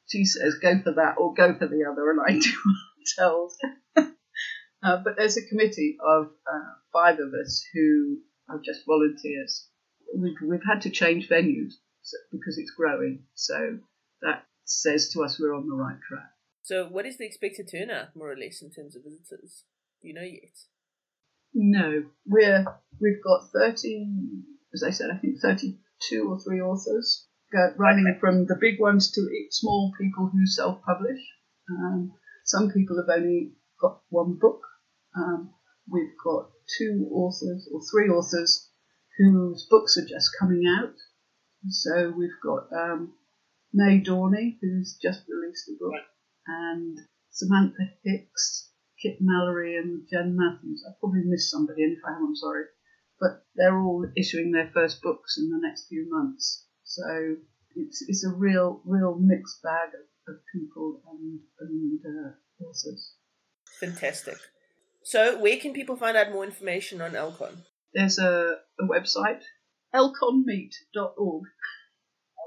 She 0.07 0.25
says 0.25 0.55
go 0.61 0.79
for 0.83 0.93
that 0.93 1.15
or 1.17 1.33
go 1.33 1.53
for 1.53 1.67
the 1.67 1.85
other, 1.89 2.09
and 2.09 2.19
I 2.25 2.39
do 2.39 2.51
what 2.65 2.75
I'm 2.97 3.29
told. 3.29 3.51
uh, 4.83 4.97
but 5.03 5.13
there's 5.17 5.37
a 5.37 5.47
committee 5.47 5.97
of 6.03 6.27
uh, 6.51 6.73
five 6.93 7.19
of 7.19 7.33
us 7.33 7.63
who 7.73 8.19
are 8.49 8.59
just 8.63 8.85
volunteers. 8.85 9.67
We've, 10.15 10.35
we've 10.43 10.65
had 10.67 10.81
to 10.81 10.89
change 10.89 11.29
venues 11.29 11.73
because 12.31 12.57
it's 12.57 12.71
growing, 12.71 13.23
so 13.35 13.79
that 14.21 14.45
says 14.65 15.09
to 15.09 15.23
us 15.23 15.39
we're 15.39 15.55
on 15.55 15.67
the 15.67 15.75
right 15.75 15.99
track. 16.07 16.31
So, 16.63 16.85
what 16.85 17.05
is 17.05 17.17
the 17.17 17.25
expected 17.25 17.69
turnout, 17.71 18.15
more 18.15 18.31
or 18.31 18.37
less, 18.37 18.61
in 18.61 18.71
terms 18.71 18.95
of 18.95 19.03
visitors? 19.03 19.63
Do 20.01 20.07
you 20.07 20.13
know 20.13 20.21
yet? 20.21 20.57
No, 21.53 22.03
we're 22.25 22.65
we've 22.99 23.23
got 23.23 23.49
thirty, 23.51 24.07
as 24.73 24.83
I 24.83 24.91
said, 24.91 25.09
I 25.11 25.17
think 25.17 25.39
thirty-two 25.99 26.29
or 26.29 26.39
three 26.39 26.61
authors, 26.61 27.27
go, 27.51 27.73
running 27.77 28.17
from 28.19 28.45
the 28.45 28.57
big 28.59 28.79
ones 28.79 29.11
to 29.11 29.21
small 29.51 29.91
people 29.99 30.29
who 30.31 30.45
self-publish. 30.45 31.19
Um, 31.69 32.13
some 32.45 32.71
people 32.71 32.97
have 32.97 33.15
only 33.15 33.53
got 33.81 34.01
one 34.09 34.37
book. 34.39 34.61
Um, 35.15 35.51
we've 35.89 36.15
got 36.23 36.49
two 36.77 37.09
authors 37.11 37.69
or 37.73 37.81
three 37.91 38.09
authors 38.09 38.69
whose 39.17 39.67
books 39.69 39.97
are 39.97 40.07
just 40.07 40.29
coming 40.39 40.63
out. 40.67 40.95
So 41.69 42.13
we've 42.17 42.29
got 42.43 42.67
um, 42.73 43.13
May 43.73 44.01
Dorney, 44.01 44.57
who's 44.61 44.97
just 45.01 45.21
released 45.27 45.69
a 45.69 45.73
book, 45.79 45.93
and 46.47 46.97
Samantha 47.31 47.83
Hicks, 48.03 48.71
Kit 49.01 49.17
Mallory, 49.19 49.77
and 49.77 50.07
Jen 50.09 50.37
Matthews. 50.37 50.85
I 50.87 50.93
probably 50.99 51.23
missed 51.25 51.51
somebody, 51.51 51.83
and 51.83 51.97
if 51.97 52.03
I 52.05 52.13
have, 52.13 52.21
I'm 52.21 52.35
sorry. 52.35 52.65
But 53.19 53.45
they're 53.55 53.79
all 53.79 54.05
issuing 54.15 54.51
their 54.51 54.71
first 54.73 55.01
books 55.01 55.37
in 55.37 55.49
the 55.49 55.59
next 55.61 55.87
few 55.87 56.07
months. 56.09 56.65
So 56.83 57.35
it's, 57.75 58.03
it's 58.07 58.25
a 58.25 58.33
real, 58.33 58.81
real 58.85 59.17
mixed 59.19 59.61
bag 59.61 59.89
of, 59.93 60.33
of 60.33 60.41
people 60.53 61.01
and, 61.11 61.39
and 61.59 61.99
uh, 62.05 62.63
authors. 62.63 63.13
Fantastic. 63.79 64.37
So, 65.03 65.39
where 65.39 65.57
can 65.57 65.73
people 65.73 65.95
find 65.95 66.17
out 66.17 66.31
more 66.31 66.43
information 66.43 67.01
on 67.01 67.11
Elcon? 67.11 67.63
There's 67.93 68.19
a, 68.19 68.57
a 68.79 68.83
website, 68.83 69.41
elconmeet.org. 69.95 71.43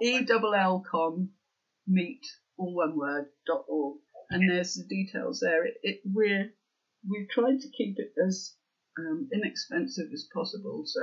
E 0.03 0.25
double 0.25 0.55
L 0.55 0.85
con 0.91 1.31
meet, 1.87 2.21
all 2.57 2.75
one 2.75 2.97
word, 2.97 3.27
dot 3.47 3.65
org. 3.69 3.99
And 4.31 4.51
there's 4.51 4.75
the 4.75 4.85
details 4.85 5.41
there. 5.41 5.65
It, 5.67 5.75
it 5.83 6.01
we're 6.05 6.53
we've 7.09 7.29
tried 7.29 7.61
to 7.61 7.69
keep 7.77 7.97
it 7.99 8.13
as 8.25 8.55
um, 8.99 9.29
inexpensive 9.33 10.13
as 10.13 10.29
possible. 10.35 10.83
So 10.87 11.03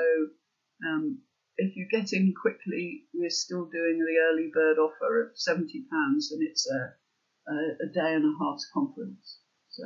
um, 0.88 1.20
if 1.58 1.76
you 1.76 1.88
get 1.92 2.14
in 2.14 2.34
quickly, 2.40 3.04
we're 3.14 3.30
still 3.30 3.66
doing 3.66 4.00
the 4.00 4.18
early 4.30 4.50
bird 4.54 4.78
offer 4.78 5.24
of 5.24 5.32
seventy 5.36 5.86
pounds, 5.92 6.32
and 6.32 6.42
it's 6.48 6.70
a, 6.70 7.52
a 7.52 7.56
a 7.84 7.94
day 7.94 8.14
and 8.14 8.26
a 8.26 8.38
half's 8.40 8.70
conference. 8.74 9.40
So 9.70 9.84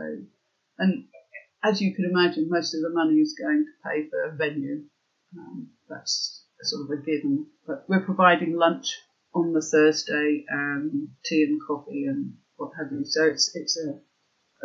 and 0.77 1.05
as 1.63 1.81
you 1.81 1.95
can 1.95 2.05
imagine, 2.05 2.49
most 2.49 2.73
of 2.73 2.81
the 2.81 2.89
money 2.89 3.15
is 3.15 3.35
going 3.39 3.65
to 3.65 3.89
pay 3.89 4.09
for 4.09 4.23
a 4.23 4.35
venue. 4.35 4.83
Um, 5.37 5.69
that's 5.89 6.45
sort 6.61 6.83
of 6.83 6.99
a 6.99 7.01
given. 7.01 7.47
But 7.65 7.85
we're 7.87 8.05
providing 8.05 8.55
lunch 8.55 8.95
on 9.33 9.53
the 9.53 9.61
Thursday 9.61 10.45
and 10.47 11.09
tea 11.25 11.43
and 11.43 11.59
coffee 11.65 12.05
and 12.05 12.33
what 12.57 12.71
have 12.77 12.91
you. 12.91 13.03
So 13.05 13.25
it's 13.25 13.55
it's 13.55 13.77
a 13.77 13.99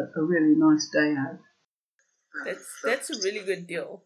a, 0.03 0.21
a 0.21 0.25
really 0.25 0.55
nice 0.57 0.89
day 0.93 1.15
out. 1.19 1.39
That's 2.45 2.81
that's 2.83 3.11
a 3.11 3.23
really 3.23 3.45
good 3.45 3.67
deal. 3.67 4.03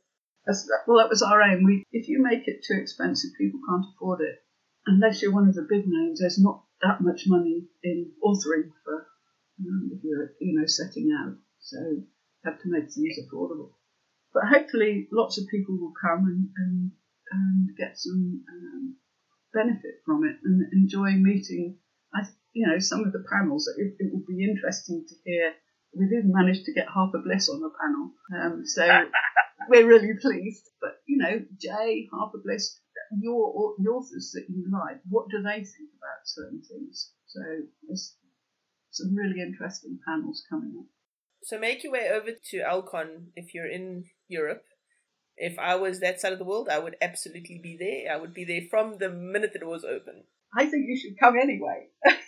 That's, 0.46 0.68
well, 0.86 0.98
that 0.98 1.08
was 1.08 1.22
our 1.22 1.40
aim. 1.42 1.64
We, 1.64 1.84
if 1.92 2.08
you 2.08 2.20
make 2.20 2.48
it 2.48 2.64
too 2.66 2.76
expensive, 2.80 3.30
people 3.38 3.60
can't 3.68 3.86
afford 3.94 4.20
it. 4.20 4.42
Unless 4.86 5.22
you're 5.22 5.32
one 5.32 5.48
of 5.48 5.54
the 5.54 5.66
big 5.68 5.84
names, 5.86 6.18
there's 6.20 6.38
not 6.38 6.64
that 6.82 7.00
much 7.00 7.22
money 7.26 7.62
in 7.84 8.10
authoring 8.24 8.72
for 8.84 9.06
um, 9.60 9.90
if 9.94 10.02
you're 10.02 10.32
you 10.40 10.58
know 10.58 10.66
setting 10.66 11.10
out. 11.22 11.36
So 11.60 11.78
you 11.78 12.06
have 12.44 12.60
to 12.60 12.68
make 12.70 12.90
things 12.90 13.18
affordable. 13.22 13.70
But 14.34 14.44
hopefully, 14.50 15.08
lots 15.12 15.38
of 15.38 15.46
people 15.48 15.78
will 15.78 15.92
come 15.94 16.26
and 16.26 16.48
and, 16.56 16.90
and 17.30 17.76
get 17.76 17.96
some 17.96 18.42
um, 18.50 18.96
benefit 19.54 20.02
from 20.04 20.24
it 20.24 20.36
and 20.42 20.72
enjoy 20.72 21.12
meeting. 21.12 21.78
I, 22.12 22.26
you 22.52 22.66
know, 22.66 22.80
some 22.80 23.04
of 23.04 23.12
the 23.12 23.24
panels. 23.30 23.68
It, 23.78 23.94
it 24.00 24.12
would 24.12 24.26
be 24.26 24.42
interesting 24.42 25.04
to 25.08 25.14
hear 25.24 25.52
we've 25.94 26.12
even 26.12 26.32
managed 26.32 26.64
to 26.66 26.72
get 26.72 26.86
Harper 26.86 27.20
Bliss 27.24 27.48
on 27.48 27.60
the 27.60 27.70
panel. 27.80 28.10
Um, 28.34 28.66
so 28.66 28.86
we're 29.68 29.86
really 29.86 30.14
pleased. 30.20 30.70
But 30.80 31.00
you 31.06 31.18
know, 31.18 31.40
Jae, 31.56 32.08
Harper 32.12 32.40
Bliss, 32.44 32.80
your 33.20 33.70
authors 33.88 34.32
that 34.34 34.46
you 34.48 34.64
like, 34.72 35.00
what 35.08 35.28
do 35.30 35.42
they 35.42 35.64
think 35.64 35.90
about 35.98 36.24
certain 36.24 36.62
things? 36.62 37.10
So 37.26 37.40
there's 37.86 38.16
some 38.90 39.14
really 39.14 39.40
interesting 39.40 39.98
panels 40.06 40.44
coming 40.48 40.74
up. 40.78 40.86
So 41.44 41.58
make 41.58 41.82
your 41.82 41.92
way 41.92 42.08
over 42.10 42.30
to 42.50 42.56
Elcon 42.58 43.32
if 43.34 43.54
you're 43.54 43.70
in 43.70 44.04
Europe. 44.28 44.64
If 45.36 45.58
I 45.58 45.76
was 45.76 46.00
that 46.00 46.20
side 46.20 46.32
of 46.32 46.38
the 46.38 46.44
world, 46.44 46.68
I 46.70 46.78
would 46.78 46.96
absolutely 47.00 47.58
be 47.62 47.76
there. 47.78 48.14
I 48.14 48.20
would 48.20 48.34
be 48.34 48.44
there 48.44 48.62
from 48.70 48.98
the 48.98 49.08
minute 49.08 49.52
the 49.52 49.58
doors 49.58 49.82
open. 49.82 50.24
I 50.56 50.66
think 50.66 50.84
you 50.86 50.96
should 50.96 51.18
come 51.18 51.36
anyway. 51.36 51.88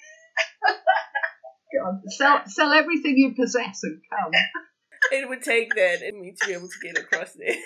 God, 1.75 2.01
sell 2.09 2.43
sell 2.47 2.73
everything 2.73 3.17
you 3.17 3.35
possess 3.35 3.83
and 3.83 4.01
come. 4.11 4.33
it 5.13 5.29
would 5.29 5.43
take 5.43 5.75
that 5.75 6.03
in 6.03 6.21
me 6.21 6.35
to 6.39 6.47
be 6.47 6.53
able 6.55 6.69
to 6.69 6.81
get 6.83 6.99
across 6.99 7.33
there. 7.33 7.57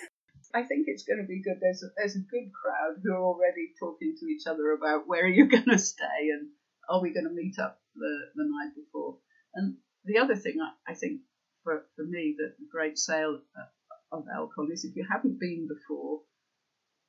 I 0.55 0.63
think 0.63 0.87
it's 0.89 1.05
going 1.05 1.21
to 1.21 1.27
be 1.27 1.43
good. 1.43 1.59
There's 1.61 1.83
a, 1.83 1.89
there's 1.97 2.17
a 2.17 2.21
good 2.21 2.51
crowd 2.53 3.03
who 3.03 3.13
are 3.13 3.23
already 3.23 3.73
talking 3.79 4.17
to 4.19 4.27
each 4.27 4.47
other 4.47 4.73
about 4.73 5.07
where 5.07 5.25
are 5.25 5.29
you 5.29 5.47
going 5.51 5.69
to 5.69 5.79
stay 5.79 6.33
and 6.33 6.49
are 6.89 7.03
we 7.03 7.13
going 7.13 7.29
to 7.29 7.35
meet 7.35 7.59
up 7.59 7.81
the, 7.95 8.31
the 8.35 8.45
night 8.45 8.75
before. 8.75 9.19
And 9.55 9.77
the 10.05 10.19
other 10.19 10.37
thing 10.37 10.57
I, 10.61 10.93
I 10.93 10.95
think 10.95 11.21
for, 11.65 11.85
for 11.97 12.05
me, 12.05 12.35
that 12.39 12.55
the 12.59 12.67
great 12.71 12.99
sale 12.99 13.41
uh, 13.57 14.17
of 14.17 14.25
Elcon 14.35 14.73
is 14.73 14.85
if 14.85 14.97
you 14.97 15.07
haven't 15.11 15.39
been 15.39 15.69
before, 15.69 16.21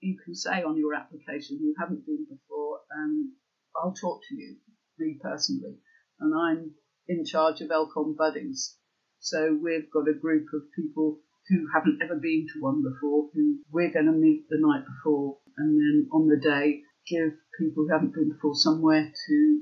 you 0.01 0.17
can 0.23 0.35
say 0.35 0.63
on 0.63 0.77
your 0.77 0.95
application 0.95 1.59
you 1.61 1.75
haven't 1.79 2.05
been 2.05 2.25
before, 2.29 2.79
and 2.91 3.29
I'll 3.75 3.93
talk 3.93 4.21
to 4.29 4.35
you, 4.35 4.57
me 4.97 5.17
personally. 5.21 5.75
And 6.19 6.33
I'm 6.33 6.71
in 7.09 7.25
charge 7.25 7.59
of 7.59 7.71
Elcon 7.71 8.15
Buddings. 8.15 8.77
So 9.19 9.57
we've 9.61 9.91
got 9.91 10.07
a 10.07 10.13
group 10.13 10.45
of 10.53 10.61
people 10.75 11.19
who 11.49 11.67
haven't 11.73 11.99
ever 12.03 12.15
been 12.15 12.45
to 12.53 12.61
one 12.61 12.83
before, 12.83 13.29
who 13.33 13.57
we're 13.71 13.91
going 13.91 14.05
to 14.05 14.11
meet 14.11 14.45
the 14.49 14.61
night 14.61 14.85
before, 14.85 15.39
and 15.57 15.75
then 15.75 16.07
on 16.13 16.27
the 16.27 16.39
day 16.39 16.81
give 17.09 17.33
people 17.57 17.83
who 17.83 17.91
haven't 17.91 18.13
been 18.13 18.29
before 18.29 18.53
somewhere 18.53 19.11
to 19.27 19.61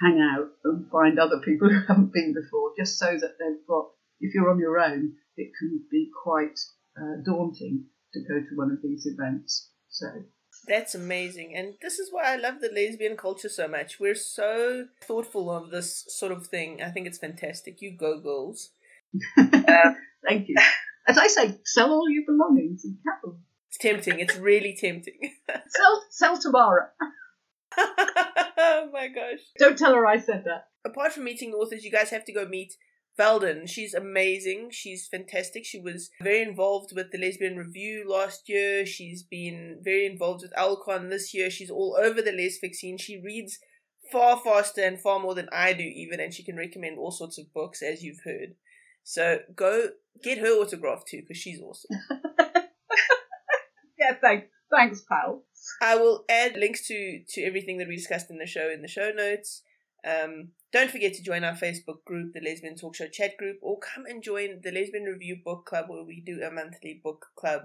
hang 0.00 0.20
out 0.20 0.50
and 0.64 0.90
find 0.90 1.18
other 1.18 1.40
people 1.44 1.68
who 1.72 1.80
haven't 1.86 2.12
been 2.12 2.34
before, 2.34 2.72
just 2.76 2.98
so 2.98 3.06
that 3.06 3.36
they've 3.38 3.66
got, 3.66 3.86
if 4.20 4.34
you're 4.34 4.50
on 4.50 4.58
your 4.58 4.78
own, 4.78 5.14
it 5.36 5.52
can 5.58 5.80
be 5.90 6.10
quite 6.22 6.58
uh, 7.00 7.22
daunting 7.24 7.84
to 8.12 8.20
go 8.20 8.40
to 8.40 8.56
one 8.56 8.72
of 8.72 8.82
these 8.82 9.06
events. 9.06 9.70
So 9.88 10.06
that's 10.68 10.94
amazing. 10.94 11.54
And 11.54 11.74
this 11.82 11.98
is 11.98 12.10
why 12.12 12.32
I 12.32 12.36
love 12.36 12.60
the 12.60 12.70
lesbian 12.74 13.16
culture 13.16 13.48
so 13.48 13.68
much. 13.68 13.98
We're 13.98 14.14
so 14.14 14.86
thoughtful 15.02 15.50
of 15.50 15.70
this 15.70 16.04
sort 16.08 16.32
of 16.32 16.46
thing. 16.46 16.82
I 16.82 16.90
think 16.90 17.06
it's 17.06 17.18
fantastic. 17.18 17.80
You 17.80 17.96
go, 17.96 18.20
girls. 18.20 18.70
uh, 19.38 19.92
Thank 20.26 20.48
you. 20.48 20.56
As 21.06 21.16
I 21.16 21.26
say, 21.28 21.58
sell 21.64 21.90
all 21.90 22.10
your 22.10 22.24
belongings 22.26 22.84
and 22.84 22.98
capital. 23.04 23.38
It's 23.68 23.78
tempting. 23.78 24.20
It's 24.20 24.36
really 24.36 24.76
tempting. 24.78 25.18
sell, 25.48 26.04
sell 26.10 26.38
tomorrow. 26.38 26.86
oh 27.78 28.88
my 28.92 29.08
gosh. 29.08 29.40
Don't 29.58 29.78
tell 29.78 29.94
her 29.94 30.06
I 30.06 30.18
said 30.18 30.44
that. 30.44 30.68
Apart 30.84 31.12
from 31.12 31.24
meeting 31.24 31.52
authors, 31.52 31.84
you 31.84 31.90
guys 31.90 32.10
have 32.10 32.24
to 32.26 32.32
go 32.32 32.46
meet 32.46 32.74
Velden. 33.18 33.66
She's 33.66 33.94
amazing. 33.94 34.68
She's 34.70 35.08
fantastic. 35.08 35.64
She 35.64 35.80
was 35.80 36.10
very 36.22 36.42
involved 36.42 36.92
with 36.94 37.10
the 37.10 37.18
Lesbian 37.18 37.56
Review 37.56 38.04
last 38.08 38.48
year. 38.48 38.86
She's 38.86 39.22
been 39.22 39.80
very 39.82 40.06
involved 40.06 40.42
with 40.42 40.52
Elcon 40.54 41.10
this 41.10 41.34
year. 41.34 41.50
She's 41.50 41.70
all 41.70 41.98
over 42.00 42.22
the 42.22 42.30
lesfic 42.30 42.74
scene. 42.74 42.96
She 42.96 43.20
reads 43.20 43.58
far 44.10 44.38
faster 44.38 44.82
and 44.82 45.00
far 45.00 45.18
more 45.18 45.34
than 45.34 45.48
I 45.52 45.72
do, 45.72 45.82
even, 45.82 46.20
and 46.20 46.32
she 46.32 46.44
can 46.44 46.56
recommend 46.56 46.98
all 46.98 47.10
sorts 47.10 47.38
of 47.38 47.52
books, 47.52 47.82
as 47.82 48.02
you've 48.02 48.22
heard. 48.24 48.54
So 49.02 49.40
go 49.54 49.88
get 50.22 50.38
her 50.38 50.52
autograph 50.52 51.04
too, 51.04 51.22
because 51.22 51.38
she's 51.38 51.60
awesome. 51.60 51.90
yeah, 53.98 54.14
thanks, 54.20 54.48
thanks, 54.70 55.04
pal. 55.08 55.44
I 55.82 55.96
will 55.96 56.24
add 56.28 56.56
links 56.56 56.86
to 56.88 57.22
to 57.30 57.42
everything 57.42 57.78
that 57.78 57.88
we 57.88 57.96
discussed 57.96 58.30
in 58.30 58.38
the 58.38 58.46
show 58.46 58.70
in 58.70 58.82
the 58.82 58.88
show 58.88 59.10
notes. 59.10 59.62
Um, 60.04 60.50
don't 60.72 60.90
forget 60.90 61.14
to 61.14 61.22
join 61.22 61.44
our 61.44 61.54
Facebook 61.54 62.04
group, 62.04 62.34
the 62.34 62.40
Lesbian 62.40 62.76
Talk 62.76 62.94
Show 62.94 63.08
chat 63.08 63.36
group, 63.36 63.58
or 63.62 63.78
come 63.78 64.06
and 64.06 64.22
join 64.22 64.60
the 64.62 64.70
Lesbian 64.70 65.04
Review 65.04 65.38
Book 65.44 65.66
Club, 65.66 65.86
where 65.88 66.04
we 66.04 66.20
do 66.20 66.42
a 66.42 66.50
monthly 66.50 67.00
book 67.02 67.26
club 67.36 67.62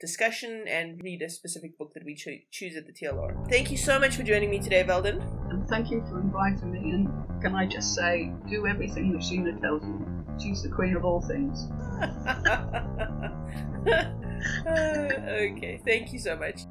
discussion 0.00 0.64
and 0.66 1.00
read 1.02 1.22
a 1.22 1.30
specific 1.30 1.78
book 1.78 1.92
that 1.94 2.04
we 2.04 2.14
cho- 2.14 2.38
choose 2.50 2.76
at 2.76 2.86
the 2.86 2.92
TLR. 2.92 3.48
Thank 3.48 3.70
you 3.70 3.76
so 3.76 3.98
much 3.98 4.16
for 4.16 4.24
joining 4.24 4.50
me 4.50 4.58
today, 4.58 4.82
Velden. 4.82 5.22
And 5.50 5.66
thank 5.68 5.90
you 5.90 6.04
for 6.10 6.20
inviting 6.20 6.72
me. 6.72 6.90
And 6.90 7.08
can 7.40 7.54
I 7.54 7.66
just 7.66 7.94
say, 7.94 8.32
do 8.50 8.66
everything 8.66 9.12
that 9.12 9.22
Sheena 9.22 9.60
tells 9.60 9.82
you. 9.84 10.06
She's 10.42 10.62
the 10.62 10.70
queen 10.70 10.96
of 10.96 11.04
all 11.04 11.20
things. 11.20 11.68
okay, 14.66 15.80
thank 15.86 16.12
you 16.12 16.18
so 16.18 16.36
much. 16.36 16.62